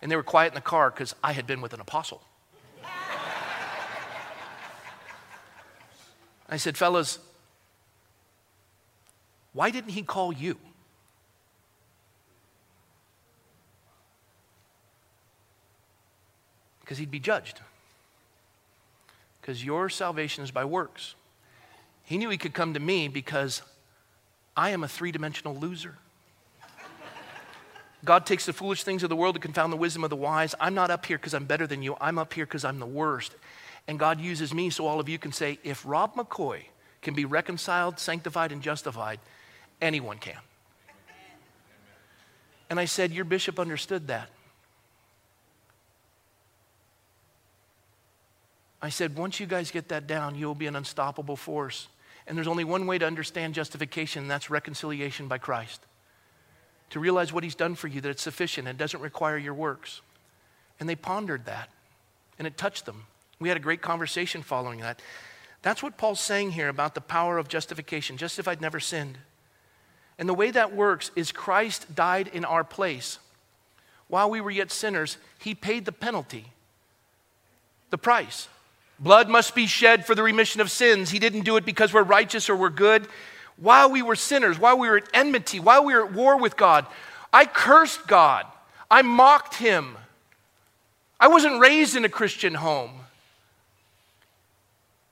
[0.00, 2.22] And they were quiet in the car because I had been with an apostle.
[6.52, 7.18] I said, Fellas,
[9.54, 10.58] why didn't he call you?
[16.80, 17.62] Because he'd be judged.
[19.40, 21.14] Because your salvation is by works.
[22.04, 23.62] He knew he could come to me because
[24.54, 25.96] I am a three dimensional loser.
[28.04, 30.54] God takes the foolish things of the world to confound the wisdom of the wise.
[30.60, 31.96] I'm not up here because I'm better than you.
[31.98, 33.34] I'm up here because I'm the worst.
[33.88, 36.64] And God uses me so all of you can say, if Rob McCoy
[37.02, 39.18] can be reconciled, sanctified, and justified,
[39.80, 40.38] anyone can.
[42.70, 44.30] And I said, Your bishop understood that.
[48.80, 51.88] I said, Once you guys get that down, you'll be an unstoppable force.
[52.26, 55.82] And there's only one way to understand justification, and that's reconciliation by Christ.
[56.90, 60.00] To realize what He's done for you, that it's sufficient and doesn't require your works.
[60.80, 61.68] And they pondered that,
[62.38, 63.04] and it touched them.
[63.42, 65.02] We had a great conversation following that.
[65.62, 69.18] That's what Paul's saying here about the power of justification, justified, never sinned.
[70.18, 73.18] And the way that works is Christ died in our place.
[74.08, 76.46] While we were yet sinners, He paid the penalty,
[77.90, 78.48] the price.
[79.00, 81.10] Blood must be shed for the remission of sins.
[81.10, 83.08] He didn't do it because we're righteous or we're good.
[83.56, 86.56] While we were sinners, while we were at enmity, while we were at war with
[86.56, 86.86] God,
[87.32, 88.46] I cursed God.
[88.88, 89.96] I mocked Him.
[91.18, 93.01] I wasn't raised in a Christian home.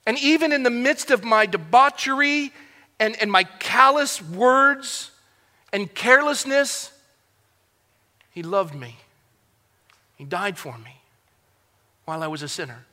[0.05, 2.51] And even in the midst of my debauchery
[2.99, 5.11] and, and my callous words
[5.71, 6.91] and carelessness,
[8.31, 8.97] He loved me.
[10.15, 11.01] He died for me
[12.05, 12.85] while I was a sinner.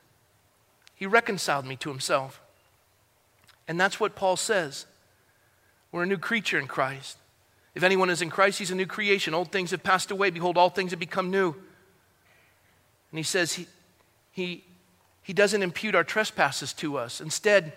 [0.95, 2.41] He reconciled me to himself.
[3.69, 4.87] And that's what Paul says.
[5.93, 7.19] We're a new creature in Christ.
[7.75, 9.35] If anyone is in Christ, he's a new creation.
[9.35, 10.31] Old things have passed away.
[10.31, 11.55] Behold, all things have become new.
[13.11, 13.67] And he says he,
[14.33, 14.65] he,
[15.29, 17.21] he doesn't impute our trespasses to us.
[17.21, 17.75] Instead,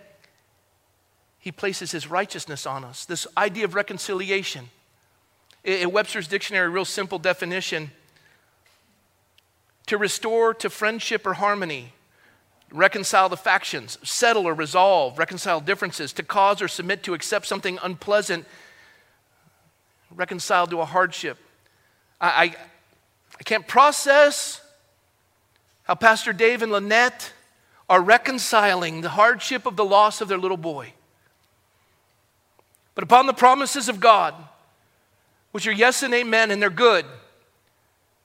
[1.37, 3.03] he places his righteousness on us.
[3.03, 4.69] This idea of reconciliation.
[5.65, 7.91] In Webster's dictionary, real simple definition
[9.87, 11.91] to restore to friendship or harmony
[12.71, 17.77] reconcile the factions, settle or resolve, reconcile differences, to cause or submit to accept something
[17.83, 18.45] unpleasant,
[20.15, 21.37] reconcile to a hardship.
[22.21, 22.55] I, I,
[23.37, 24.61] I can't process
[25.83, 27.33] how Pastor Dave and Lynette
[27.91, 30.93] are reconciling the hardship of the loss of their little boy.
[32.95, 34.33] But upon the promises of God,
[35.51, 37.05] which are yes and amen, and they're good,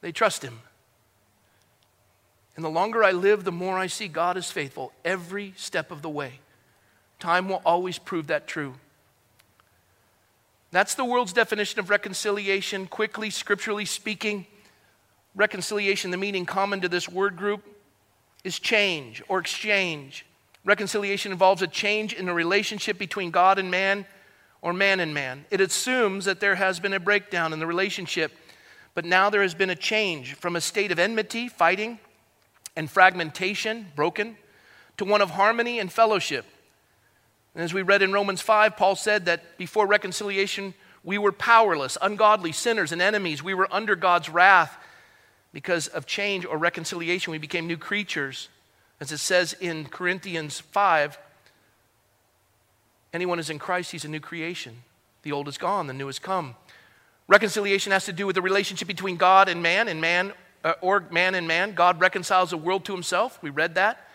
[0.03, 0.61] they trust Him.
[2.55, 6.01] And the longer I live, the more I see God is faithful every step of
[6.01, 6.39] the way.
[7.19, 8.75] Time will always prove that true.
[10.71, 12.87] That's the world's definition of reconciliation.
[12.87, 14.47] Quickly, scripturally speaking,
[15.35, 17.65] reconciliation, the meaning common to this word group,
[18.47, 20.25] is change or exchange.
[20.65, 24.07] Reconciliation involves a change in the relationship between God and man
[24.63, 25.45] or man and man.
[25.51, 28.31] It assumes that there has been a breakdown in the relationship,
[28.95, 31.99] but now there has been a change from a state of enmity, fighting,
[32.77, 34.37] and fragmentation, broken,
[34.97, 36.47] to one of harmony and fellowship.
[37.57, 41.99] And as we read in Romans 5, Paul said that before reconciliation, we were powerless,
[42.01, 43.43] ungodly, sinners, and enemies.
[43.43, 44.79] We were under God's wrath
[45.57, 47.31] because of change or reconciliation.
[47.31, 48.51] We became new creatures.
[49.01, 51.19] As it says in Corinthians 5,
[53.15, 54.83] anyone is in Christ, he's a new creation.
[55.23, 56.57] The old is gone, the new has come.
[57.27, 61.05] Reconciliation has to do with the relationship between God and man, and man uh, or
[61.11, 61.73] man and man.
[61.73, 63.43] God reconciles the world to himself.
[63.43, 64.07] We read that.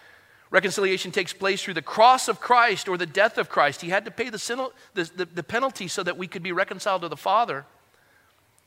[0.51, 3.82] Reconciliation takes place through the cross of Christ or the death of Christ.
[3.82, 6.51] He had to pay the, sin, the, the, the penalty so that we could be
[6.51, 7.65] reconciled to the Father.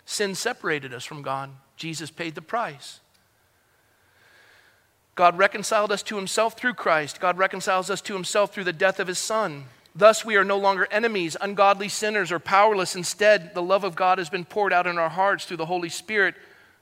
[0.04, 1.50] Sin separated us from God.
[1.76, 3.00] Jesus paid the price.
[5.14, 7.20] God reconciled us to himself through Christ.
[7.20, 9.66] God reconciles us to himself through the death of his Son.
[9.94, 12.96] Thus, we are no longer enemies, ungodly sinners, or powerless.
[12.96, 15.88] Instead, the love of God has been poured out in our hearts through the Holy
[15.88, 16.34] Spirit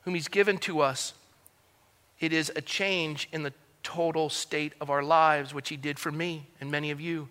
[0.02, 1.12] whom He's given to us.
[2.20, 6.10] It is a change in the total state of our lives, which He did for
[6.10, 7.28] me and many of you.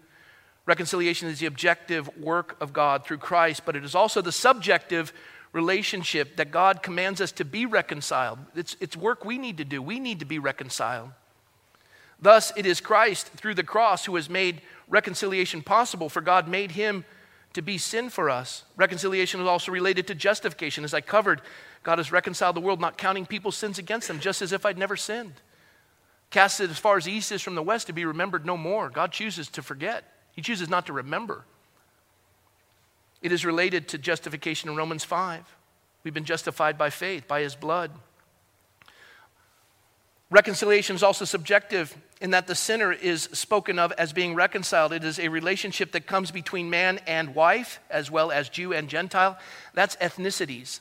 [0.67, 5.11] Reconciliation is the objective work of God through Christ, but it is also the subjective
[5.53, 8.39] relationship that God commands us to be reconciled.
[8.55, 9.81] It's, it's work we need to do.
[9.81, 11.11] We need to be reconciled.
[12.21, 16.71] Thus, it is Christ through the cross who has made reconciliation possible, for God made
[16.71, 17.03] him
[17.53, 18.63] to be sin for us.
[18.77, 20.83] Reconciliation is also related to justification.
[20.83, 21.41] As I covered,
[21.83, 24.77] God has reconciled the world, not counting people's sins against them, just as if I'd
[24.77, 25.33] never sinned.
[26.29, 28.55] Cast it as far as the east is from the west to be remembered no
[28.55, 28.89] more.
[28.89, 31.43] God chooses to forget, He chooses not to remember.
[33.21, 35.43] It is related to justification in Romans 5.
[36.03, 37.91] We've been justified by faith, by His blood.
[40.31, 44.93] Reconciliation is also subjective in that the sinner is spoken of as being reconciled.
[44.93, 48.87] It is a relationship that comes between man and wife, as well as Jew and
[48.87, 49.37] Gentile.
[49.73, 50.79] That's ethnicities.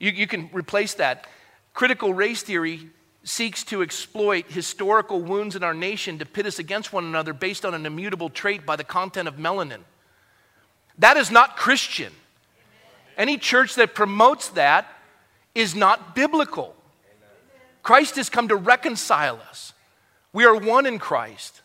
[0.00, 1.26] You, you can replace that.
[1.74, 2.88] Critical race theory
[3.22, 7.64] seeks to exploit historical wounds in our nation to pit us against one another based
[7.64, 9.80] on an immutable trait by the content of melanin.
[10.98, 12.12] That is not Christian.
[13.16, 14.86] Any church that promotes that
[15.54, 16.74] is not biblical.
[17.82, 19.72] Christ has come to reconcile us.
[20.32, 21.60] We are one in Christ.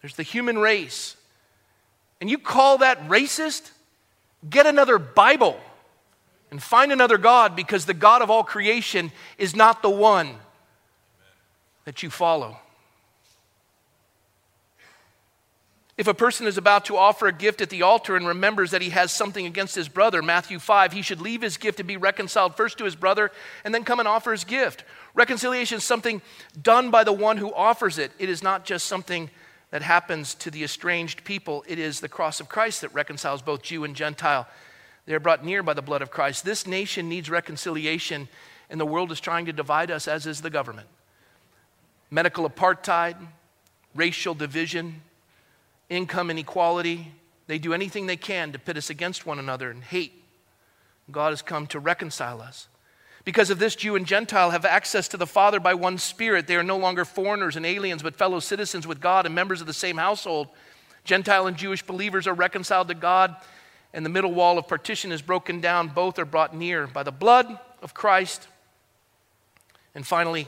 [0.00, 1.16] There's the human race.
[2.20, 3.70] And you call that racist?
[4.48, 5.58] Get another Bible
[6.50, 10.36] and find another God because the God of all creation is not the one
[11.84, 12.58] that you follow.
[15.96, 18.82] If a person is about to offer a gift at the altar and remembers that
[18.82, 21.96] he has something against his brother, Matthew 5, he should leave his gift and be
[21.96, 23.32] reconciled first to his brother
[23.64, 24.84] and then come and offer his gift.
[25.14, 26.20] Reconciliation is something
[26.60, 28.12] done by the one who offers it.
[28.18, 29.30] It is not just something
[29.70, 33.62] that happens to the estranged people, it is the cross of Christ that reconciles both
[33.62, 34.46] Jew and Gentile.
[35.06, 36.44] They are brought near by the blood of Christ.
[36.44, 38.28] This nation needs reconciliation,
[38.68, 40.88] and the world is trying to divide us, as is the government.
[42.10, 43.16] Medical apartheid,
[43.94, 45.02] racial division,
[45.88, 47.12] income inequality.
[47.46, 50.24] They do anything they can to pit us against one another and hate.
[51.10, 52.68] God has come to reconcile us.
[53.24, 56.46] Because of this, Jew and Gentile have access to the Father by one Spirit.
[56.46, 59.66] They are no longer foreigners and aliens, but fellow citizens with God and members of
[59.66, 60.48] the same household.
[61.04, 63.34] Gentile and Jewish believers are reconciled to God,
[63.92, 65.88] and the middle wall of partition is broken down.
[65.88, 68.46] Both are brought near by the blood of Christ.
[69.94, 70.46] And finally,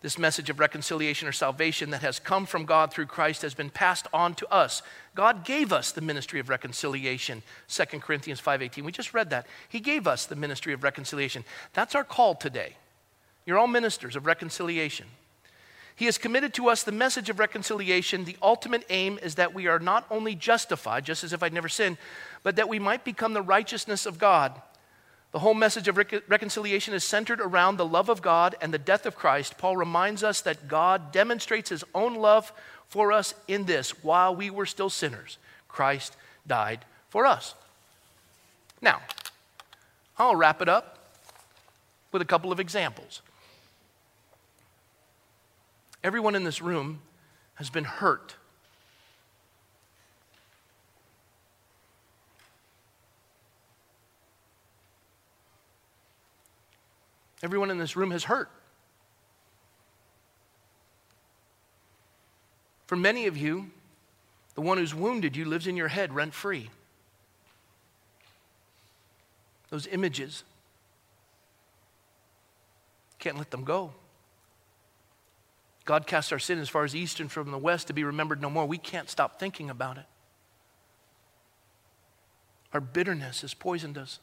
[0.00, 3.70] this message of reconciliation or salvation that has come from God through Christ has been
[3.70, 4.82] passed on to us.
[5.14, 7.42] God gave us the ministry of reconciliation.
[7.68, 8.84] 2 Corinthians 5:18.
[8.84, 9.46] We just read that.
[9.68, 11.44] He gave us the ministry of reconciliation.
[11.72, 12.76] That's our call today.
[13.46, 15.06] You're all ministers of reconciliation.
[15.96, 18.24] He has committed to us the message of reconciliation.
[18.24, 21.68] The ultimate aim is that we are not only justified, just as if I'd never
[21.68, 21.98] sinned,
[22.42, 24.60] but that we might become the righteousness of God
[25.34, 29.04] the whole message of reconciliation is centered around the love of God and the death
[29.04, 29.58] of Christ.
[29.58, 32.52] Paul reminds us that God demonstrates his own love
[32.86, 36.14] for us in this while we were still sinners, Christ
[36.46, 37.56] died for us.
[38.80, 39.00] Now,
[40.16, 40.98] I'll wrap it up
[42.12, 43.20] with a couple of examples.
[46.04, 47.00] Everyone in this room
[47.56, 48.36] has been hurt
[57.44, 58.50] Everyone in this room has hurt.
[62.86, 63.70] For many of you,
[64.54, 66.70] the one who's wounded you lives in your head rent free.
[69.68, 70.42] Those images,
[73.18, 73.92] can't let them go.
[75.84, 78.40] God casts our sin as far as east and from the west to be remembered
[78.40, 78.64] no more.
[78.64, 80.06] We can't stop thinking about it.
[82.72, 84.18] Our bitterness has poisoned us.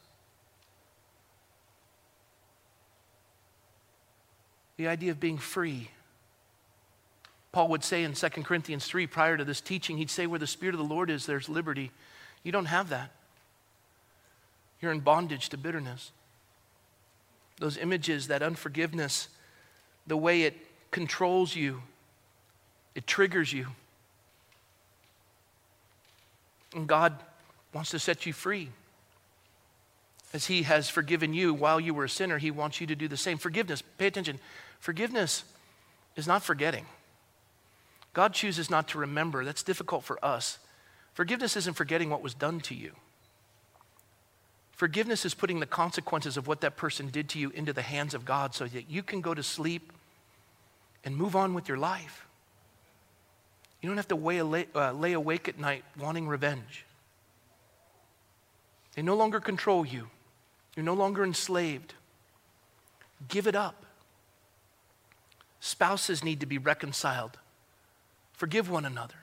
[4.76, 5.90] The idea of being free.
[7.52, 10.46] Paul would say in 2 Corinthians 3, prior to this teaching, he'd say, Where the
[10.46, 11.90] Spirit of the Lord is, there's liberty.
[12.42, 13.10] You don't have that.
[14.80, 16.10] You're in bondage to bitterness.
[17.58, 19.28] Those images, that unforgiveness,
[20.06, 20.56] the way it
[20.90, 21.82] controls you,
[22.94, 23.66] it triggers you.
[26.74, 27.14] And God
[27.72, 28.70] wants to set you free.
[30.32, 33.08] As He has forgiven you while you were a sinner, He wants you to do
[33.08, 33.38] the same.
[33.38, 34.38] Forgiveness, pay attention.
[34.80, 35.44] Forgiveness
[36.16, 36.86] is not forgetting.
[38.12, 39.44] God chooses not to remember.
[39.44, 40.58] That's difficult for us.
[41.14, 42.92] Forgiveness isn't forgetting what was done to you.
[44.72, 48.14] Forgiveness is putting the consequences of what that person did to you into the hands
[48.14, 49.92] of God so that you can go to sleep
[51.04, 52.26] and move on with your life.
[53.80, 56.84] You don't have to lay, uh, lay awake at night wanting revenge.
[58.94, 60.08] They no longer control you,
[60.76, 61.94] you're no longer enslaved.
[63.28, 63.84] Give it up.
[65.60, 67.38] Spouses need to be reconciled.
[68.32, 69.14] Forgive one another.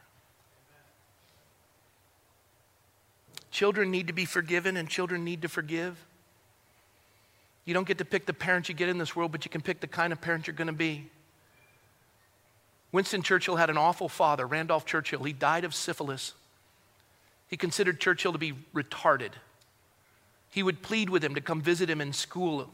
[3.52, 5.98] Children need to be forgiven, and children need to forgive.
[7.66, 9.62] You don't get to pick the parents you get in this world, but you can
[9.62, 11.10] pick the kind of parent you're going to be.
[12.92, 15.24] Winston Churchill had an awful father, Randolph Churchill.
[15.24, 16.34] He died of syphilis.
[17.48, 19.32] He considered Churchill to be retarded.
[20.50, 22.70] He would plead with him to come visit him in school.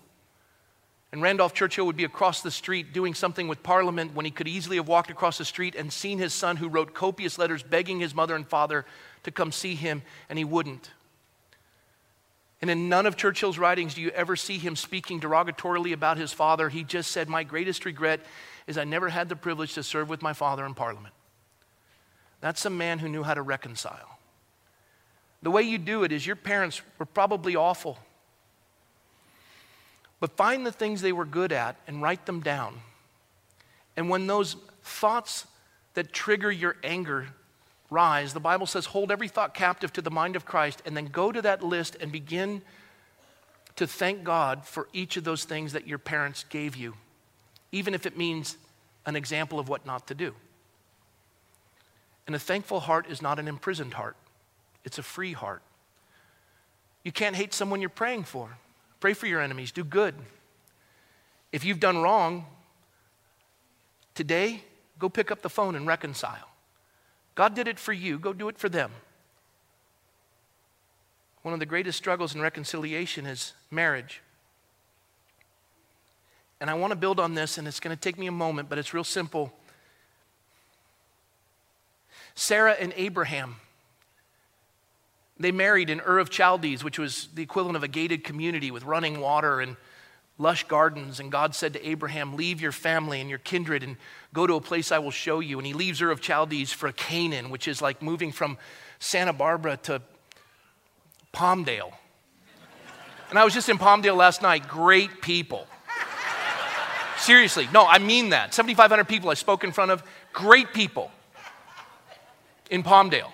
[1.12, 4.48] And Randolph Churchill would be across the street doing something with Parliament when he could
[4.48, 8.00] easily have walked across the street and seen his son, who wrote copious letters begging
[8.00, 8.86] his mother and father
[9.24, 10.92] to come see him, and he wouldn't.
[12.62, 16.34] And in none of Churchill's writings do you ever see him speaking derogatorily about his
[16.34, 16.70] father.
[16.70, 18.22] He just said, My greatest regret
[18.66, 21.14] is I never had the privilege to serve with my father in Parliament.
[22.42, 24.14] That's a man who knew how to reconcile.
[25.42, 28.00] The way you do it is your parents were probably awful.
[30.20, 32.80] But find the things they were good at and write them down.
[33.96, 35.46] And when those thoughts
[35.94, 37.28] that trigger your anger
[37.90, 41.06] rise, the Bible says, hold every thought captive to the mind of Christ, and then
[41.06, 42.62] go to that list and begin
[43.76, 46.96] to thank God for each of those things that your parents gave you,
[47.72, 48.58] even if it means
[49.06, 50.34] an example of what not to do.
[52.26, 54.16] And a thankful heart is not an imprisoned heart,
[54.86, 55.62] it's a free heart.
[57.04, 58.58] You can't hate someone you're praying for.
[59.02, 60.16] Pray for your enemies, do good.
[61.52, 62.46] If you've done wrong,
[64.14, 64.64] today,
[64.98, 66.50] go pick up the phone and reconcile.
[67.36, 68.92] God did it for you, go do it for them.
[71.42, 74.22] One of the greatest struggles in reconciliation is marriage.
[76.60, 78.70] And I want to build on this, and it's going to take me a moment,
[78.70, 79.54] but it's real simple.
[82.34, 83.58] Sarah and Abraham,
[85.40, 88.84] they married in Ur of Chaldees, which was the equivalent of a gated community with
[88.84, 89.76] running water and
[90.38, 91.20] lush gardens.
[91.20, 93.98] And God said to Abraham, Leave your family and your kindred and
[94.34, 95.58] go to a place I will show you.
[95.58, 98.58] And he leaves Ur of Chaldees for Canaan, which is like moving from
[99.00, 100.02] Santa Barbara to
[101.34, 101.92] Palmdale.
[103.30, 104.68] And I was just in Palmdale last night.
[104.68, 105.68] Great people.
[107.18, 108.54] Seriously, no, I mean that.
[108.54, 111.12] 7,500 people I spoke in front of, great people
[112.70, 113.32] in Palmdale.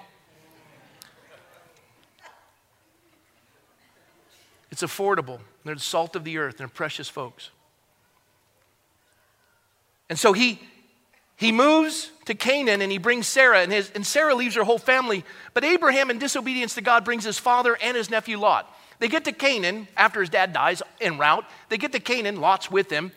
[4.71, 5.39] It's affordable.
[5.65, 6.57] They're the salt of the earth.
[6.57, 7.49] They're precious folks.
[10.09, 10.59] And so he,
[11.35, 14.77] he moves to Canaan and he brings Sarah, and, his, and Sarah leaves her whole
[14.77, 15.23] family.
[15.53, 18.73] But Abraham, in disobedience to God, brings his father and his nephew Lot.
[18.99, 21.45] They get to Canaan after his dad dies en route.
[21.69, 23.11] They get to Canaan, Lot's with him.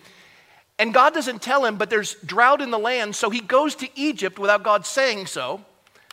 [0.78, 3.88] And God doesn't tell him, but there's drought in the land, so he goes to
[3.94, 5.64] Egypt without God saying so.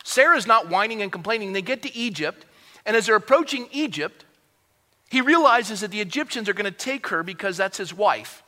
[0.04, 1.52] Sarah's not whining and complaining.
[1.52, 2.44] They get to Egypt,
[2.84, 4.24] and as they're approaching Egypt,
[5.12, 8.42] he realizes that the Egyptians are going to take her because that's his wife.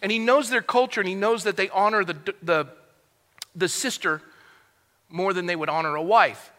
[0.00, 2.68] And he knows their culture and he knows that they honor the, the,
[3.54, 4.22] the sister
[5.10, 6.52] more than they would honor a wife.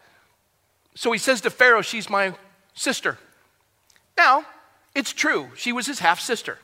[0.94, 2.34] So he says to Pharaoh, She's my
[2.74, 3.18] sister.
[4.16, 4.44] Now,
[4.94, 6.58] it's true, she was his half sister.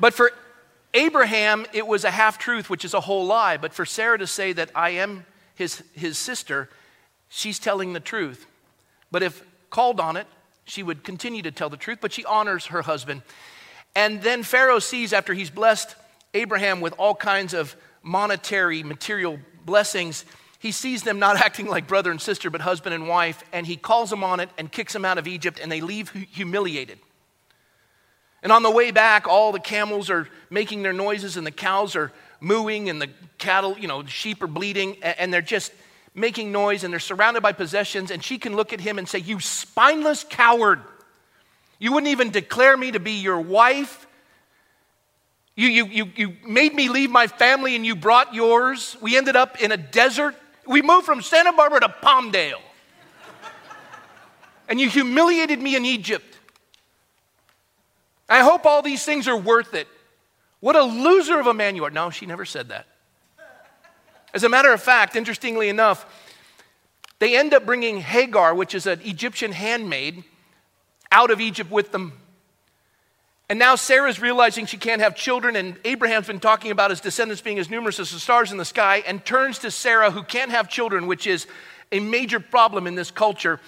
[0.00, 0.32] But for
[0.92, 3.58] Abraham, it was a half truth, which is a whole lie.
[3.58, 6.68] But for Sarah to say that I am his, his sister,
[7.28, 8.46] she's telling the truth.
[9.10, 10.26] But if called on it,
[10.64, 13.22] she would continue to tell the truth, but she honors her husband.
[13.94, 15.94] And then Pharaoh sees after he's blessed
[16.32, 20.24] Abraham with all kinds of monetary, material blessings,
[20.58, 23.76] he sees them not acting like brother and sister, but husband and wife, and he
[23.76, 26.98] calls them on it and kicks them out of Egypt, and they leave humiliated.
[28.42, 31.96] And on the way back, all the camels are making their noises, and the cows
[31.96, 32.12] are
[32.44, 35.72] mooing, and the cattle, you know, sheep are bleeding, and they're just
[36.14, 38.10] making noise, and they're surrounded by possessions.
[38.10, 40.80] And she can look at him and say, You spineless coward.
[41.78, 44.06] You wouldn't even declare me to be your wife.
[45.56, 48.96] You, you, you, you made me leave my family and you brought yours.
[49.00, 50.34] We ended up in a desert
[50.66, 52.60] we moved from Santa Barbara to Palmdale.
[54.68, 56.38] and you humiliated me in Egypt.
[58.28, 59.86] I hope all these things are worth it.
[60.64, 61.90] What a loser of a man you are.
[61.90, 62.86] No, she never said that.
[64.32, 66.06] As a matter of fact, interestingly enough,
[67.18, 70.24] they end up bringing Hagar, which is an Egyptian handmaid,
[71.12, 72.14] out of Egypt with them
[73.48, 77.42] and now Sarah's realizing she can't have children, and Abraham's been talking about his descendants
[77.42, 80.50] being as numerous as the stars in the sky, and turns to Sarah, who can't
[80.50, 81.46] have children, which is
[81.92, 83.60] a major problem in this culture.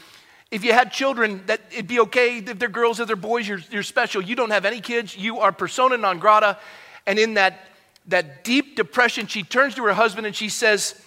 [0.50, 2.38] If you had children, that it'd be okay.
[2.38, 4.22] If they're girls, if they're boys, you're, you're special.
[4.22, 6.58] You don't have any kids, you are persona non grata.
[7.06, 7.60] And in that,
[8.06, 11.00] that deep depression, she turns to her husband and she says,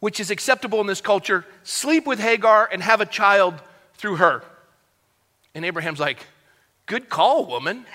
[0.00, 3.54] which is acceptable in this culture, sleep with Hagar and have a child
[3.94, 4.42] through her.
[5.54, 6.26] And Abraham's like,
[6.86, 7.86] Good call, woman.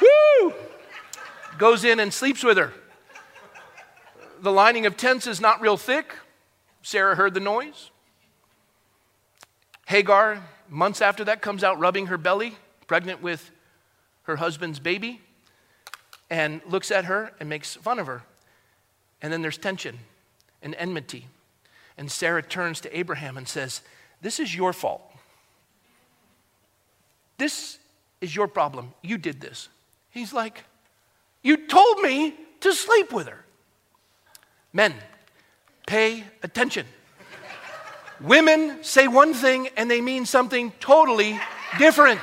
[0.42, 0.52] Woo!
[1.58, 2.72] Goes in and sleeps with her.
[4.40, 6.16] the lining of tents is not real thick.
[6.82, 7.90] Sarah heard the noise.
[9.86, 12.56] Hagar, months after that, comes out rubbing her belly,
[12.88, 13.50] pregnant with
[14.22, 15.20] her husband's baby,
[16.30, 18.22] and looks at her and makes fun of her.
[19.22, 19.98] And then there's tension
[20.62, 21.26] and enmity.
[21.96, 23.82] And Sarah turns to Abraham and says,
[24.20, 25.02] This is your fault.
[27.38, 27.78] This
[28.20, 28.92] is your problem.
[29.02, 29.68] You did this.
[30.10, 30.64] He's like,
[31.42, 33.44] You told me to sleep with her.
[34.72, 34.94] Men,
[35.86, 36.86] pay attention.
[38.20, 41.38] Women say one thing and they mean something totally
[41.78, 42.20] different.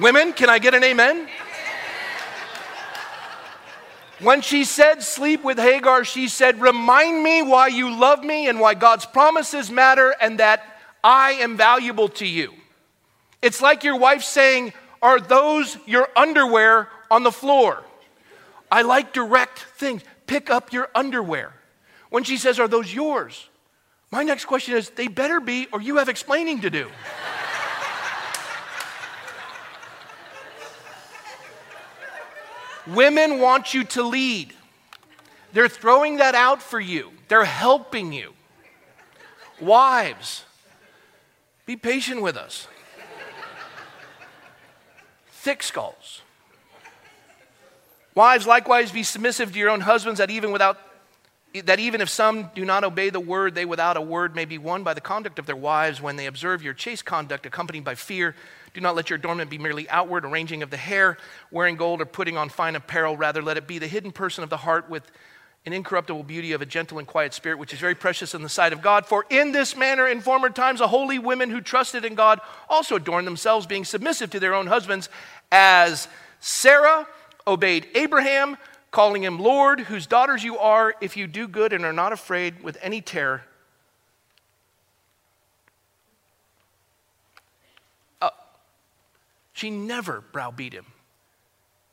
[0.00, 1.28] Women, can I get an amen?
[4.20, 8.58] When she said sleep with Hagar, she said, Remind me why you love me and
[8.58, 10.64] why God's promises matter and that
[11.02, 12.52] I am valuable to you.
[13.42, 14.72] It's like your wife saying,
[15.02, 17.82] Are those your underwear on the floor?
[18.70, 20.02] I like direct things.
[20.26, 21.52] Pick up your underwear.
[22.10, 23.48] When she says, Are those yours?
[24.10, 26.88] My next question is, They better be, or you have explaining to do.
[32.88, 34.54] Women want you to lead.
[35.52, 38.32] They're throwing that out for you, they're helping you.
[39.60, 40.44] Wives,
[41.66, 42.68] be patient with us.
[45.30, 46.22] Thick skulls.
[48.14, 50.78] Wives, likewise, be submissive to your own husbands, that even without
[51.64, 54.58] that even if some do not obey the word, they without a word may be
[54.58, 57.94] won by the conduct of their wives when they observe your chaste conduct accompanied by
[57.94, 58.34] fear.
[58.74, 61.16] Do not let your adornment be merely outward, arranging of the hair,
[61.50, 63.16] wearing gold, or putting on fine apparel.
[63.16, 65.10] Rather, let it be the hidden person of the heart with
[65.64, 68.48] an incorruptible beauty of a gentle and quiet spirit, which is very precious in the
[68.48, 69.06] sight of God.
[69.06, 72.96] For in this manner, in former times, the holy women who trusted in God also
[72.96, 75.08] adorned themselves, being submissive to their own husbands,
[75.50, 76.08] as
[76.40, 77.06] Sarah
[77.46, 78.56] obeyed Abraham,
[78.90, 82.62] calling him Lord, whose daughters you are, if you do good and are not afraid
[82.62, 83.42] with any terror.
[88.20, 88.30] Uh,
[89.52, 90.86] she never browbeat him.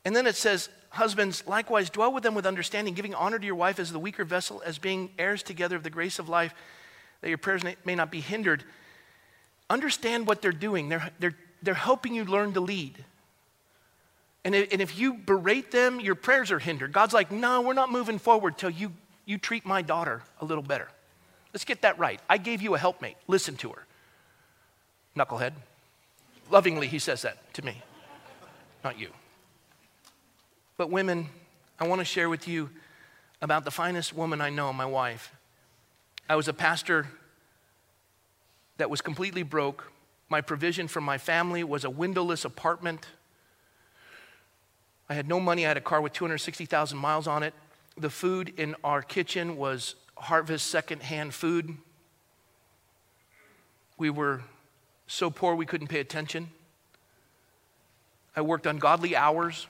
[0.05, 3.55] And then it says, Husbands, likewise, dwell with them with understanding, giving honor to your
[3.55, 6.53] wife as the weaker vessel, as being heirs together of the grace of life,
[7.19, 8.63] that your prayers may not be hindered.
[9.69, 10.87] Understand what they're doing.
[10.87, 13.03] They're, they're, they're helping you learn to lead.
[14.45, 16.91] And if, you berate them, your prayers are hindered.
[16.91, 18.91] God's like, no, we're not moving forward till you,
[19.25, 20.87] you treat my daughter a little better.
[21.51, 22.21] Let's get that right.
[22.29, 23.17] I gave you a helpmate.
[23.27, 23.87] Listen to her.
[25.17, 25.53] Knucklehead.
[26.51, 27.81] Lovingly, he says that to me,
[28.83, 29.09] not you.
[30.77, 31.27] But, women,
[31.79, 32.69] I want to share with you
[33.41, 35.33] about the finest woman I know, my wife.
[36.29, 37.07] I was a pastor
[38.77, 39.91] that was completely broke.
[40.29, 43.07] My provision for my family was a windowless apartment
[45.09, 45.65] I had no money.
[45.65, 47.53] I had a car with 260,000 miles on it.
[47.97, 51.77] The food in our kitchen was harvest secondhand food.
[53.97, 54.41] We were
[55.07, 56.49] so poor we couldn't pay attention.
[58.35, 59.67] I worked ungodly hours.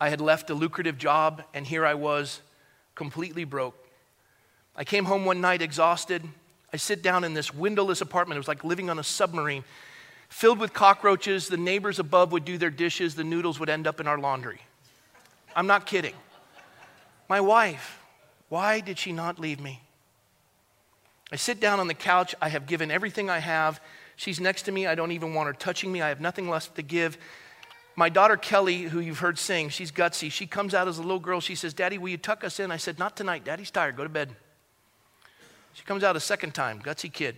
[0.00, 2.40] I had left a lucrative job, and here I was,
[2.96, 3.76] completely broke.
[4.74, 6.24] I came home one night exhausted.
[6.72, 8.36] I sit down in this windowless apartment.
[8.36, 9.62] It was like living on a submarine
[10.32, 11.48] filled with cockroaches.
[11.48, 14.60] The neighbors above would do their dishes, the noodles would end up in our laundry.
[15.54, 16.14] I'm not kidding.
[17.28, 18.00] My wife,
[18.48, 19.82] why did she not leave me?
[21.30, 22.34] I sit down on the couch.
[22.40, 23.80] I have given everything I have.
[24.16, 24.86] She's next to me.
[24.86, 26.02] I don't even want her touching me.
[26.02, 27.18] I have nothing left to give.
[27.94, 30.30] My daughter Kelly, who you've heard sing, she's gutsy.
[30.30, 31.40] She comes out as a little girl.
[31.40, 32.70] She says, Daddy, will you tuck us in?
[32.70, 33.44] I said, Not tonight.
[33.44, 33.96] Daddy's tired.
[33.96, 34.34] Go to bed.
[35.74, 37.36] She comes out a second time, gutsy kid.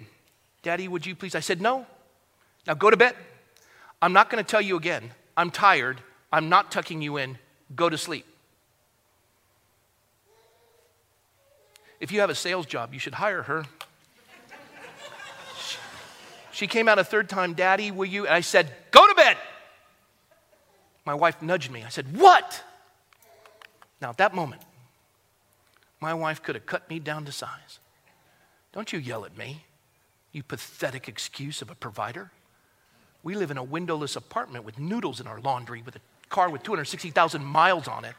[0.62, 1.34] Daddy, would you please?
[1.34, 1.86] I said, No.
[2.66, 3.14] Now go to bed.
[4.00, 5.10] I'm not going to tell you again.
[5.36, 6.00] I'm tired.
[6.32, 7.38] I'm not tucking you in.
[7.74, 8.26] Go to sleep.
[12.00, 13.64] If you have a sales job, you should hire her.
[16.54, 18.26] She came out a third time, Daddy, will you?
[18.26, 19.36] And I said, Go to bed.
[21.04, 21.82] My wife nudged me.
[21.82, 22.62] I said, What?
[24.00, 24.62] Now, at that moment,
[26.00, 27.80] my wife could have cut me down to size.
[28.72, 29.64] Don't you yell at me,
[30.30, 32.30] you pathetic excuse of a provider.
[33.24, 36.62] We live in a windowless apartment with noodles in our laundry, with a car with
[36.62, 38.14] 260,000 miles on it,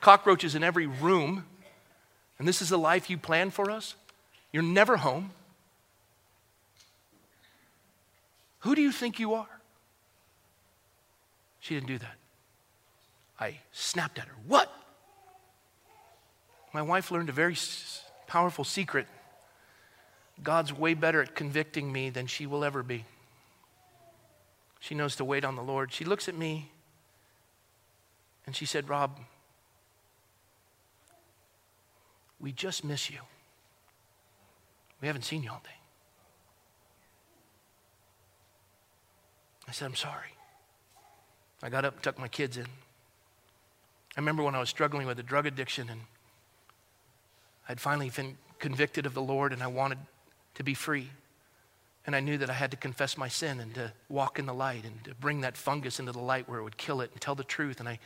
[0.00, 1.44] cockroaches in every room.
[2.38, 3.96] And this is the life you plan for us?
[4.52, 5.32] You're never home.
[8.60, 9.48] Who do you think you are?
[11.58, 12.14] She didn't do that.
[13.40, 14.34] I snapped at her.
[14.46, 14.72] What?
[16.72, 17.56] My wife learned a very
[18.28, 19.08] powerful secret.
[20.42, 23.04] God's way better at convicting me than she will ever be.
[24.80, 25.92] She knows to wait on the Lord.
[25.92, 26.70] She looks at me
[28.46, 29.18] and she said, Rob,
[32.40, 33.18] we just miss you.
[35.00, 35.70] We haven't seen you all day.
[39.68, 40.34] I said, I'm sorry.
[41.62, 42.64] I got up and tucked my kids in.
[42.64, 46.00] I remember when I was struggling with a drug addiction and
[47.68, 49.98] I'd finally been convicted of the Lord and I wanted
[50.54, 51.10] to be free.
[52.08, 54.54] And I knew that I had to confess my sin and to walk in the
[54.54, 57.20] light and to bring that fungus into the light where it would kill it and
[57.20, 57.80] tell the truth.
[57.80, 57.98] And I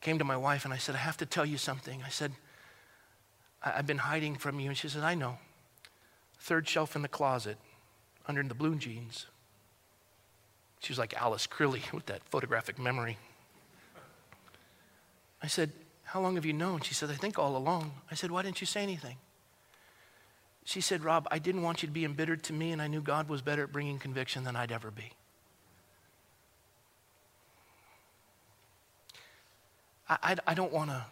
[0.00, 2.02] came to my wife and I said, I have to tell you something.
[2.02, 2.32] I said,
[3.62, 4.68] I've been hiding from you.
[4.68, 5.36] And she said, I know.
[6.40, 7.58] Third shelf in the closet,
[8.26, 9.26] under the blue jeans.
[10.80, 13.18] She was like Alice Crilly with that photographic memory.
[15.42, 15.72] I said,
[16.04, 16.80] How long have you known?
[16.80, 17.92] She said, I think all along.
[18.10, 19.18] I said, Why didn't you say anything?
[20.66, 23.00] She said, Rob, I didn't want you to be embittered to me, and I knew
[23.00, 25.12] God was better at bringing conviction than I'd ever be.
[30.08, 31.04] I, I, I don't want to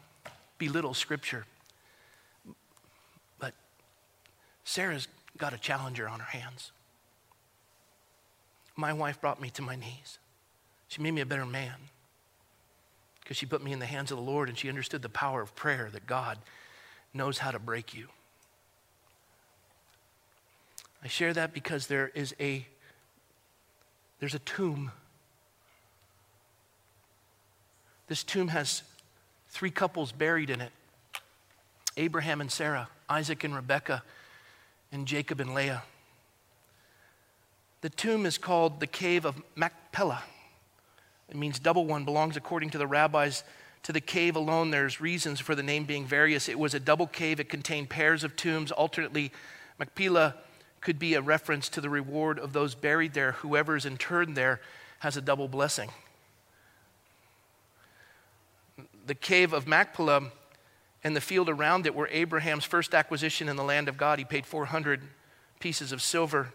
[0.58, 1.46] belittle Scripture,
[3.38, 3.54] but
[4.64, 5.06] Sarah's
[5.38, 6.72] got a challenger on her hands.
[8.74, 10.18] My wife brought me to my knees.
[10.88, 11.74] She made me a better man
[13.20, 15.40] because she put me in the hands of the Lord and she understood the power
[15.42, 16.38] of prayer that God
[17.12, 18.08] knows how to break you.
[21.04, 22.66] I share that because there is a
[24.20, 24.90] there's a tomb.
[28.06, 28.82] This tomb has
[29.48, 30.72] three couples buried in it.
[31.98, 34.02] Abraham and Sarah, Isaac and Rebekah,
[34.92, 35.82] and Jacob and Leah.
[37.82, 40.22] The tomb is called the cave of Machpelah.
[41.28, 43.44] It means double one, belongs according to the rabbis
[43.82, 44.70] to the cave alone.
[44.70, 46.48] There's reasons for the name being various.
[46.48, 49.32] It was a double cave, it contained pairs of tombs, alternately.
[49.78, 50.36] Machpelah
[50.84, 53.32] could be a reference to the reward of those buried there.
[53.32, 54.60] Whoever is interred there
[55.00, 55.90] has a double blessing.
[59.06, 60.30] The cave of Machpelah
[61.02, 64.18] and the field around it were Abraham's first acquisition in the land of God.
[64.18, 65.00] He paid 400
[65.58, 66.52] pieces of silver.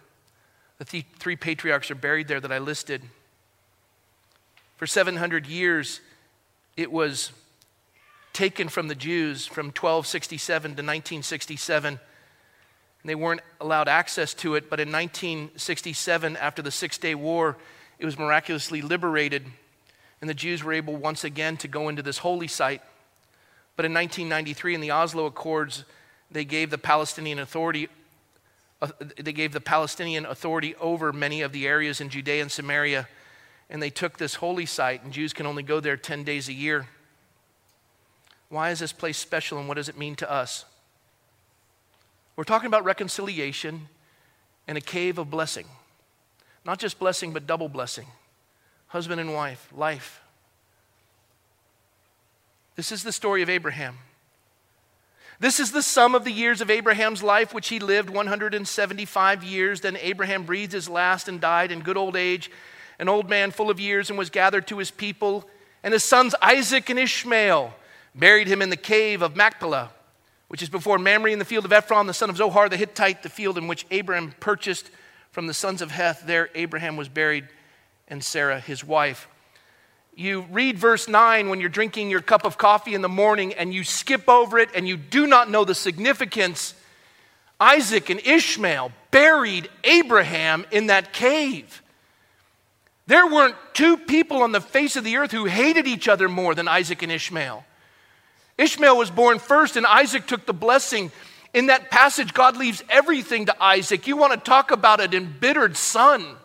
[0.78, 3.02] The th- three patriarchs are buried there that I listed.
[4.78, 6.02] For 700 years,
[6.78, 7.32] it was
[8.32, 12.00] taken from the Jews from 1267 to 1967
[13.06, 17.58] they weren't allowed access to it, but in 1967, after the Six Day War,
[17.97, 19.45] it was miraculously liberated,
[20.22, 22.82] and the Jews were able once again to go into this holy site.
[23.76, 25.86] But in 1993, in the Oslo Accords,
[26.30, 27.88] they gave the Palestinian Authority
[28.82, 28.88] uh,
[29.18, 33.08] they gave the Palestinian Authority over many of the areas in Judea and Samaria,
[33.70, 36.54] and they took this holy site, and Jews can only go there 10 days a
[36.54, 36.88] year.
[38.47, 40.66] Why is this place special, and what does it mean to us?
[42.40, 43.90] We're talking about reconciliation
[44.66, 45.66] and a cave of blessing.
[46.64, 48.06] Not just blessing, but double blessing.
[48.88, 50.22] Husband and wife, life.
[52.78, 53.98] This is the story of Abraham.
[55.42, 59.82] This is the sum of the years of Abraham's life, which he lived 175 years.
[59.82, 62.50] Then Abraham breathed his last and died in good old age,
[63.00, 65.44] an old man full of years, and was gathered to his people.
[65.84, 67.74] And his sons Isaac and Ishmael
[68.16, 69.92] buried him in the cave of Machpelah
[70.50, 73.24] which is before Mamre in the field of Ephron, the son of Zohar the Hittite,
[73.24, 74.89] the field in which Abraham purchased
[75.32, 76.26] from the sons of Heth.
[76.26, 77.47] There Abraham was buried,
[78.08, 79.28] and Sarah his wife.
[80.16, 83.74] You read verse 9 when you're drinking your cup of coffee in the morning and
[83.74, 86.74] you skip over it and you do not know the significance.
[87.58, 91.82] Isaac and Ishmael buried Abraham in that cave.
[93.08, 96.54] There weren't two people on the face of the earth who hated each other more
[96.54, 97.64] than Isaac and Ishmael.
[98.60, 101.12] Ishmael was born first, and Isaac took the blessing.
[101.53, 104.05] In that passage, God leaves everything to Isaac.
[104.05, 106.36] You want to talk about an embittered son.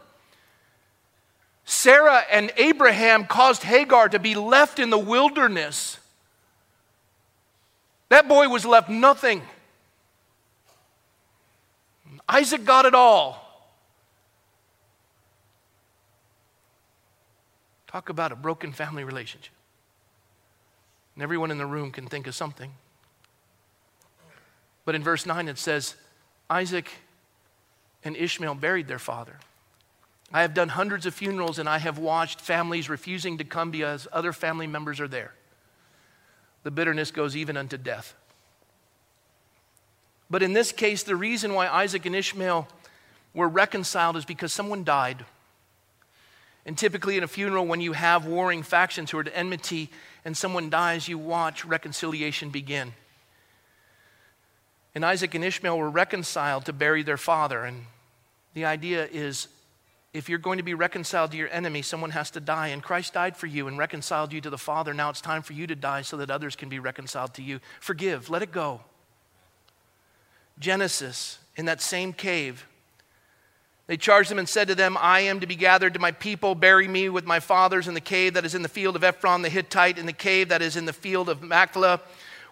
[1.65, 5.99] Sarah and Abraham caused Hagar to be left in the wilderness.
[8.11, 9.43] That boy was left nothing.
[12.29, 13.41] Isaac got it all.
[17.89, 19.53] Talk about a broken family relationship.
[21.15, 22.73] And everyone in the room can think of something.
[24.85, 25.95] But in verse 9 it says,
[26.51, 26.91] Isaac
[28.03, 29.39] and Ishmael buried their father.
[30.33, 34.09] I have done hundreds of funerals and I have watched families refusing to come because
[34.13, 35.33] other family members are there.
[36.65, 38.15] The bitterness goes even unto death.
[40.31, 42.67] But in this case, the reason why Isaac and Ishmael
[43.35, 45.25] were reconciled is because someone died.
[46.67, 49.91] And typically, in a funeral, when you have warring factions who are at enmity
[50.25, 52.93] and someone dies, you watch reconciliation begin.
[54.95, 57.65] And Isaac and Ishmael were reconciled to bury their father.
[57.65, 57.87] And
[58.55, 59.49] the idea is
[60.13, 62.69] if you're going to be reconciled to your enemy, someone has to die.
[62.69, 64.95] And Christ died for you and reconciled you to the Father.
[64.95, 67.59] Now it's time for you to die so that others can be reconciled to you.
[67.81, 68.81] Forgive, let it go.
[70.61, 72.67] Genesis, in that same cave.
[73.87, 76.55] They charged them and said to them, I am to be gathered to my people.
[76.55, 79.43] Bury me with my fathers in the cave that is in the field of Ephron
[79.43, 82.01] the Hittite, in the cave that is in the field of Machpelah,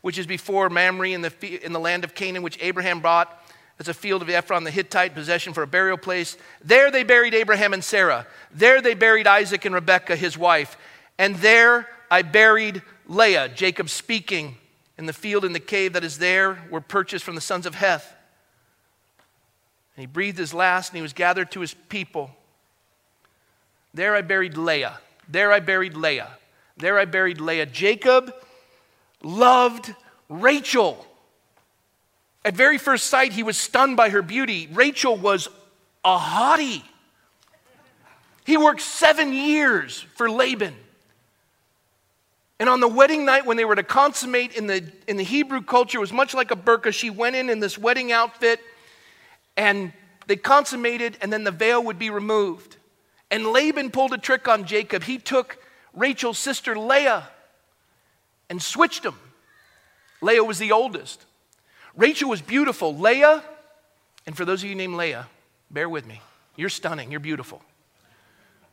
[0.02, 3.42] which is before Mamre in the, in the land of Canaan, which Abraham bought
[3.78, 6.36] as a field of Ephron the Hittite, possession for a burial place.
[6.62, 8.26] There they buried Abraham and Sarah.
[8.52, 10.76] There they buried Isaac and Rebekah, his wife.
[11.18, 14.56] And there I buried Leah, Jacob speaking.
[14.98, 17.74] In the field in the cave that is there were purchased from the sons of
[17.74, 18.14] Heth.
[19.96, 22.30] And he breathed his last and he was gathered to his people.
[23.94, 24.98] There I buried Leah.
[25.28, 26.30] There I buried Leah.
[26.78, 27.66] There I buried Leah.
[27.66, 28.34] Jacob
[29.22, 29.94] loved
[30.28, 31.06] Rachel.
[32.44, 34.68] At very first sight, he was stunned by her beauty.
[34.72, 35.48] Rachel was
[36.04, 36.82] a hottie.
[38.44, 40.74] He worked seven years for Laban.
[42.58, 45.62] And on the wedding night, when they were to consummate in the, in the Hebrew
[45.62, 46.92] culture, was much like a burqa.
[46.92, 48.60] She went in in this wedding outfit
[49.56, 49.92] and
[50.26, 52.76] they consummated, and then the veil would be removed.
[53.30, 55.04] And Laban pulled a trick on Jacob.
[55.04, 55.58] He took
[55.94, 57.28] Rachel's sister Leah
[58.48, 59.18] and switched them.
[60.20, 61.24] Leah was the oldest.
[61.96, 62.96] Rachel was beautiful.
[62.96, 63.42] Leah,
[64.26, 65.28] and for those of you named Leah,
[65.70, 66.20] bear with me.
[66.56, 67.62] You're stunning, you're beautiful.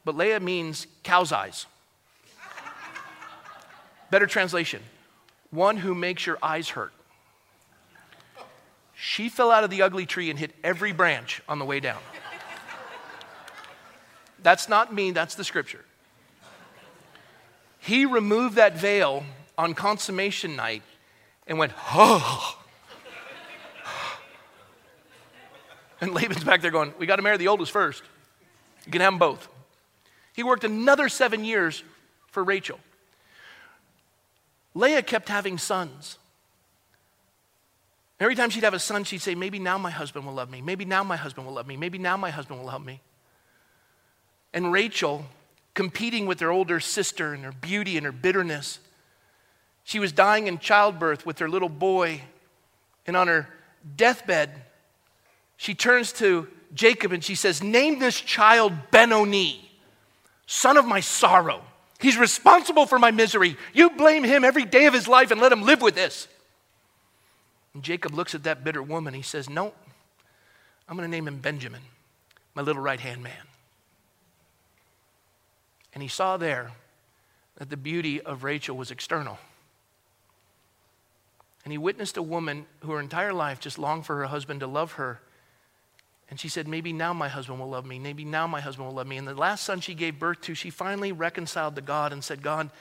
[0.05, 1.65] But Leah means cow's eyes.
[4.11, 4.81] Better translation
[5.51, 6.93] one who makes your eyes hurt.
[9.01, 12.01] She fell out of the ugly tree and hit every branch on the way down.
[14.43, 15.85] That's not me, that's the scripture.
[17.79, 19.23] He removed that veil
[19.57, 20.83] on consummation night
[21.47, 22.57] and went, oh.
[26.01, 28.03] And Laban's back there going, We got to marry the oldest first.
[28.85, 29.47] You can have them both.
[30.33, 31.83] He worked another seven years
[32.27, 32.79] for Rachel.
[34.73, 36.17] Leah kept having sons.
[38.19, 40.61] Every time she'd have a son, she'd say, Maybe now my husband will love me.
[40.61, 41.77] Maybe now my husband will love me.
[41.77, 43.01] Maybe now my husband will love me.
[44.53, 45.25] And Rachel,
[45.73, 48.79] competing with her older sister and her beauty and her bitterness,
[49.83, 52.21] she was dying in childbirth with her little boy.
[53.07, 53.47] And on her
[53.95, 54.51] deathbed,
[55.55, 59.71] she turns to Jacob and she says, Name this child Benoni,
[60.45, 61.61] son of my sorrow.
[61.99, 63.57] He's responsible for my misery.
[63.73, 66.27] You blame him every day of his life and let him live with this.
[67.79, 69.13] And Jacob looks at that bitter woman.
[69.13, 69.71] He says, No,
[70.89, 71.79] I'm going to name him Benjamin,
[72.53, 73.47] my little right hand man.
[75.93, 76.73] And he saw there
[77.55, 79.37] that the beauty of Rachel was external.
[81.63, 84.67] And he witnessed a woman who her entire life just longed for her husband to
[84.67, 85.21] love her.
[86.29, 87.97] And she said, Maybe now my husband will love me.
[87.97, 89.15] Maybe now my husband will love me.
[89.15, 92.41] And the last son she gave birth to, she finally reconciled to God and said,
[92.41, 92.71] God,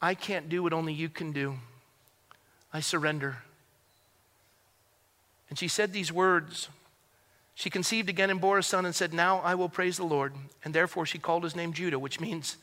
[0.00, 1.56] I can't do what only you can do.
[2.72, 3.42] I surrender.
[5.48, 6.68] And she said these words.
[7.54, 10.34] She conceived again and bore a son and said, Now I will praise the Lord.
[10.64, 12.56] And therefore she called his name Judah, which means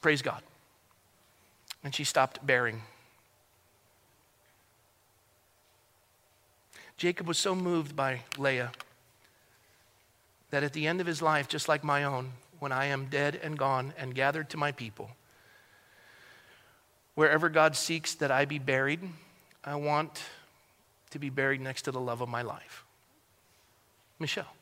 [0.00, 0.42] praise God.
[1.82, 2.82] And she stopped bearing.
[6.96, 8.70] Jacob was so moved by Leah
[10.50, 13.40] that at the end of his life, just like my own, when I am dead
[13.42, 15.10] and gone and gathered to my people,
[17.14, 19.00] wherever God seeks that I be buried,
[19.64, 20.22] I want
[21.12, 22.84] to be buried next to the love of my life,
[24.18, 24.54] Michelle.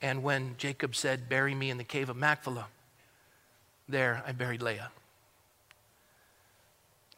[0.00, 2.66] And when Jacob said, Bury me in the cave of Machpelah,
[3.88, 4.90] there I buried Leah.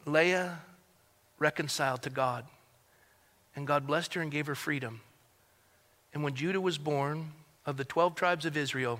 [0.05, 0.59] Leah
[1.39, 2.45] reconciled to God,
[3.55, 5.01] and God blessed her and gave her freedom.
[6.13, 7.31] And when Judah was born,
[7.65, 8.99] of the 12 tribes of Israel,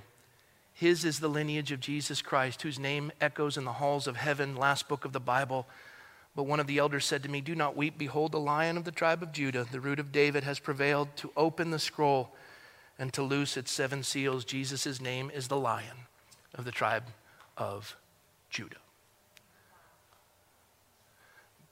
[0.73, 4.55] his is the lineage of Jesus Christ, whose name echoes in the halls of heaven,
[4.55, 5.67] last book of the Bible.
[6.35, 7.97] But one of the elders said to me, Do not weep.
[7.97, 11.31] Behold, the lion of the tribe of Judah, the root of David, has prevailed to
[11.37, 12.35] open the scroll
[12.99, 14.43] and to loose its seven seals.
[14.43, 15.97] Jesus' name is the lion
[16.53, 17.05] of the tribe
[17.57, 17.95] of
[18.49, 18.75] Judah.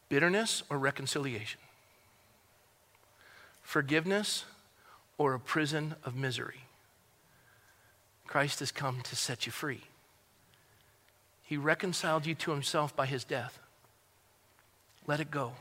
[0.07, 1.59] Bitterness or reconciliation?
[3.61, 4.45] Forgiveness
[5.17, 6.65] or a prison of misery?
[8.27, 9.81] Christ has come to set you free.
[11.43, 13.59] He reconciled you to himself by his death.
[15.07, 15.53] Let it go.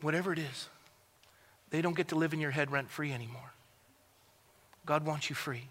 [0.00, 0.68] Whatever it is,
[1.70, 3.52] they don't get to live in your head rent free anymore.
[4.86, 5.68] God wants you free.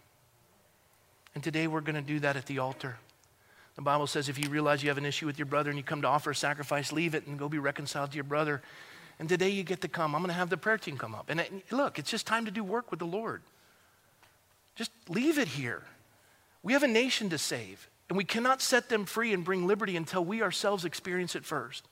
[1.33, 2.97] And today we're going to do that at the altar.
[3.75, 5.83] The Bible says if you realize you have an issue with your brother and you
[5.83, 8.61] come to offer a sacrifice, leave it and go be reconciled to your brother.
[9.19, 10.15] And today you get to come.
[10.15, 11.29] I'm going to have the prayer team come up.
[11.29, 13.41] And look, it's just time to do work with the Lord.
[14.75, 15.83] Just leave it here.
[16.63, 17.87] We have a nation to save.
[18.09, 21.83] And we cannot set them free and bring liberty until we ourselves experience it first.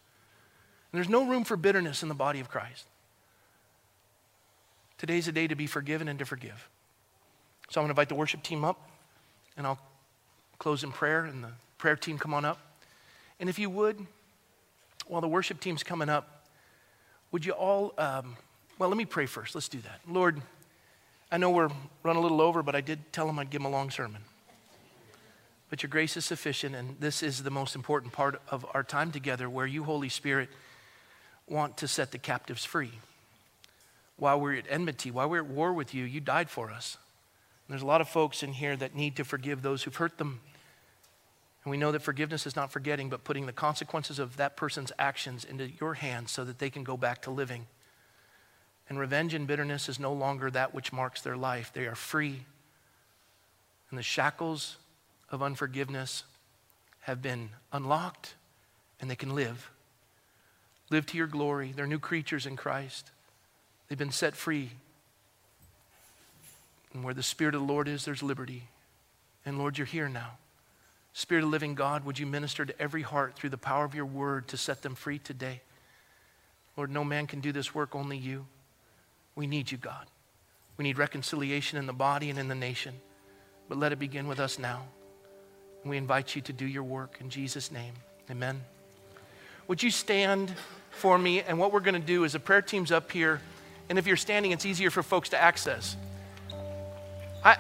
[0.92, 2.86] And there's no room for bitterness in the body of Christ.
[4.98, 6.70] Today's a day to be forgiven and to forgive.
[7.70, 8.90] So I'm going to invite the worship team up,
[9.58, 9.80] and I'll
[10.58, 12.60] close in prayer, and the prayer team come on up.
[13.40, 14.06] And if you would,
[15.08, 16.46] while the worship team's coming up,
[17.32, 18.38] would you all, um,
[18.80, 19.54] well, let me pray first.
[19.54, 20.00] Let's do that.
[20.08, 20.42] Lord,
[21.30, 21.70] I know we're
[22.04, 24.22] running a little over, but I did tell them I'd give them a long sermon.
[25.70, 29.12] But your grace is sufficient, and this is the most important part of our time
[29.12, 30.50] together where you, Holy Spirit,
[31.48, 32.92] want to set the captives free.
[34.18, 36.98] While we're at enmity, while we're at war with you, you died for us.
[37.68, 40.18] And there's a lot of folks in here that need to forgive those who've hurt
[40.18, 40.40] them.
[41.64, 44.92] And we know that forgiveness is not forgetting, but putting the consequences of that person's
[45.00, 47.66] actions into your hands so that they can go back to living.
[48.88, 51.72] And revenge and bitterness is no longer that which marks their life.
[51.74, 52.46] They are free.
[53.90, 54.78] And the shackles
[55.30, 56.24] of unforgiveness
[57.02, 58.36] have been unlocked
[59.00, 59.70] and they can live.
[60.90, 61.74] Live to your glory.
[61.76, 63.12] They're new creatures in Christ.
[63.88, 64.72] They've been set free.
[66.94, 68.64] And where the Spirit of the Lord is, there's liberty.
[69.46, 70.38] And Lord, you're here now.
[71.14, 74.06] Spirit of living God, would you minister to every heart through the power of your
[74.06, 75.62] word to set them free today?
[76.76, 78.46] Lord, no man can do this work, only you.
[79.36, 80.08] We need you, God.
[80.78, 82.96] We need reconciliation in the body and in the nation.
[83.70, 84.84] But let it begin with us now.
[85.86, 87.94] And we invite you to do your work in Jesus' name.
[88.32, 88.60] Amen.
[89.68, 90.52] Would you stand
[90.90, 91.42] for me?
[91.42, 93.40] And what we're going to do is the prayer team's up here.
[93.88, 95.96] And if you're standing, it's easier for folks to access.
[97.44, 97.58] I,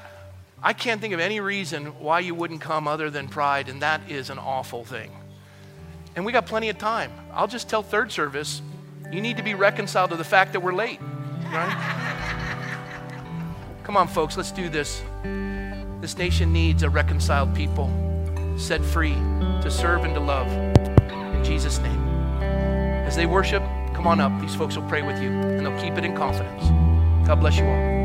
[0.63, 4.01] I can't think of any reason why you wouldn't come other than pride, and that
[4.09, 5.11] is an awful thing.
[6.15, 7.11] And we got plenty of time.
[7.31, 8.63] I'll just tell third service,
[9.11, 10.99] you need to be reconciled to the fact that we're late,
[11.53, 11.77] right?
[13.83, 15.03] Come on, folks, let's do this.
[16.01, 17.91] This nation needs a reconciled people
[18.57, 19.13] set free
[19.61, 20.47] to serve and to love.
[21.35, 22.01] In Jesus' name.
[22.41, 23.61] As they worship,
[23.93, 24.39] come on up.
[24.41, 26.63] These folks will pray with you, and they'll keep it in confidence.
[27.27, 28.04] God bless you all.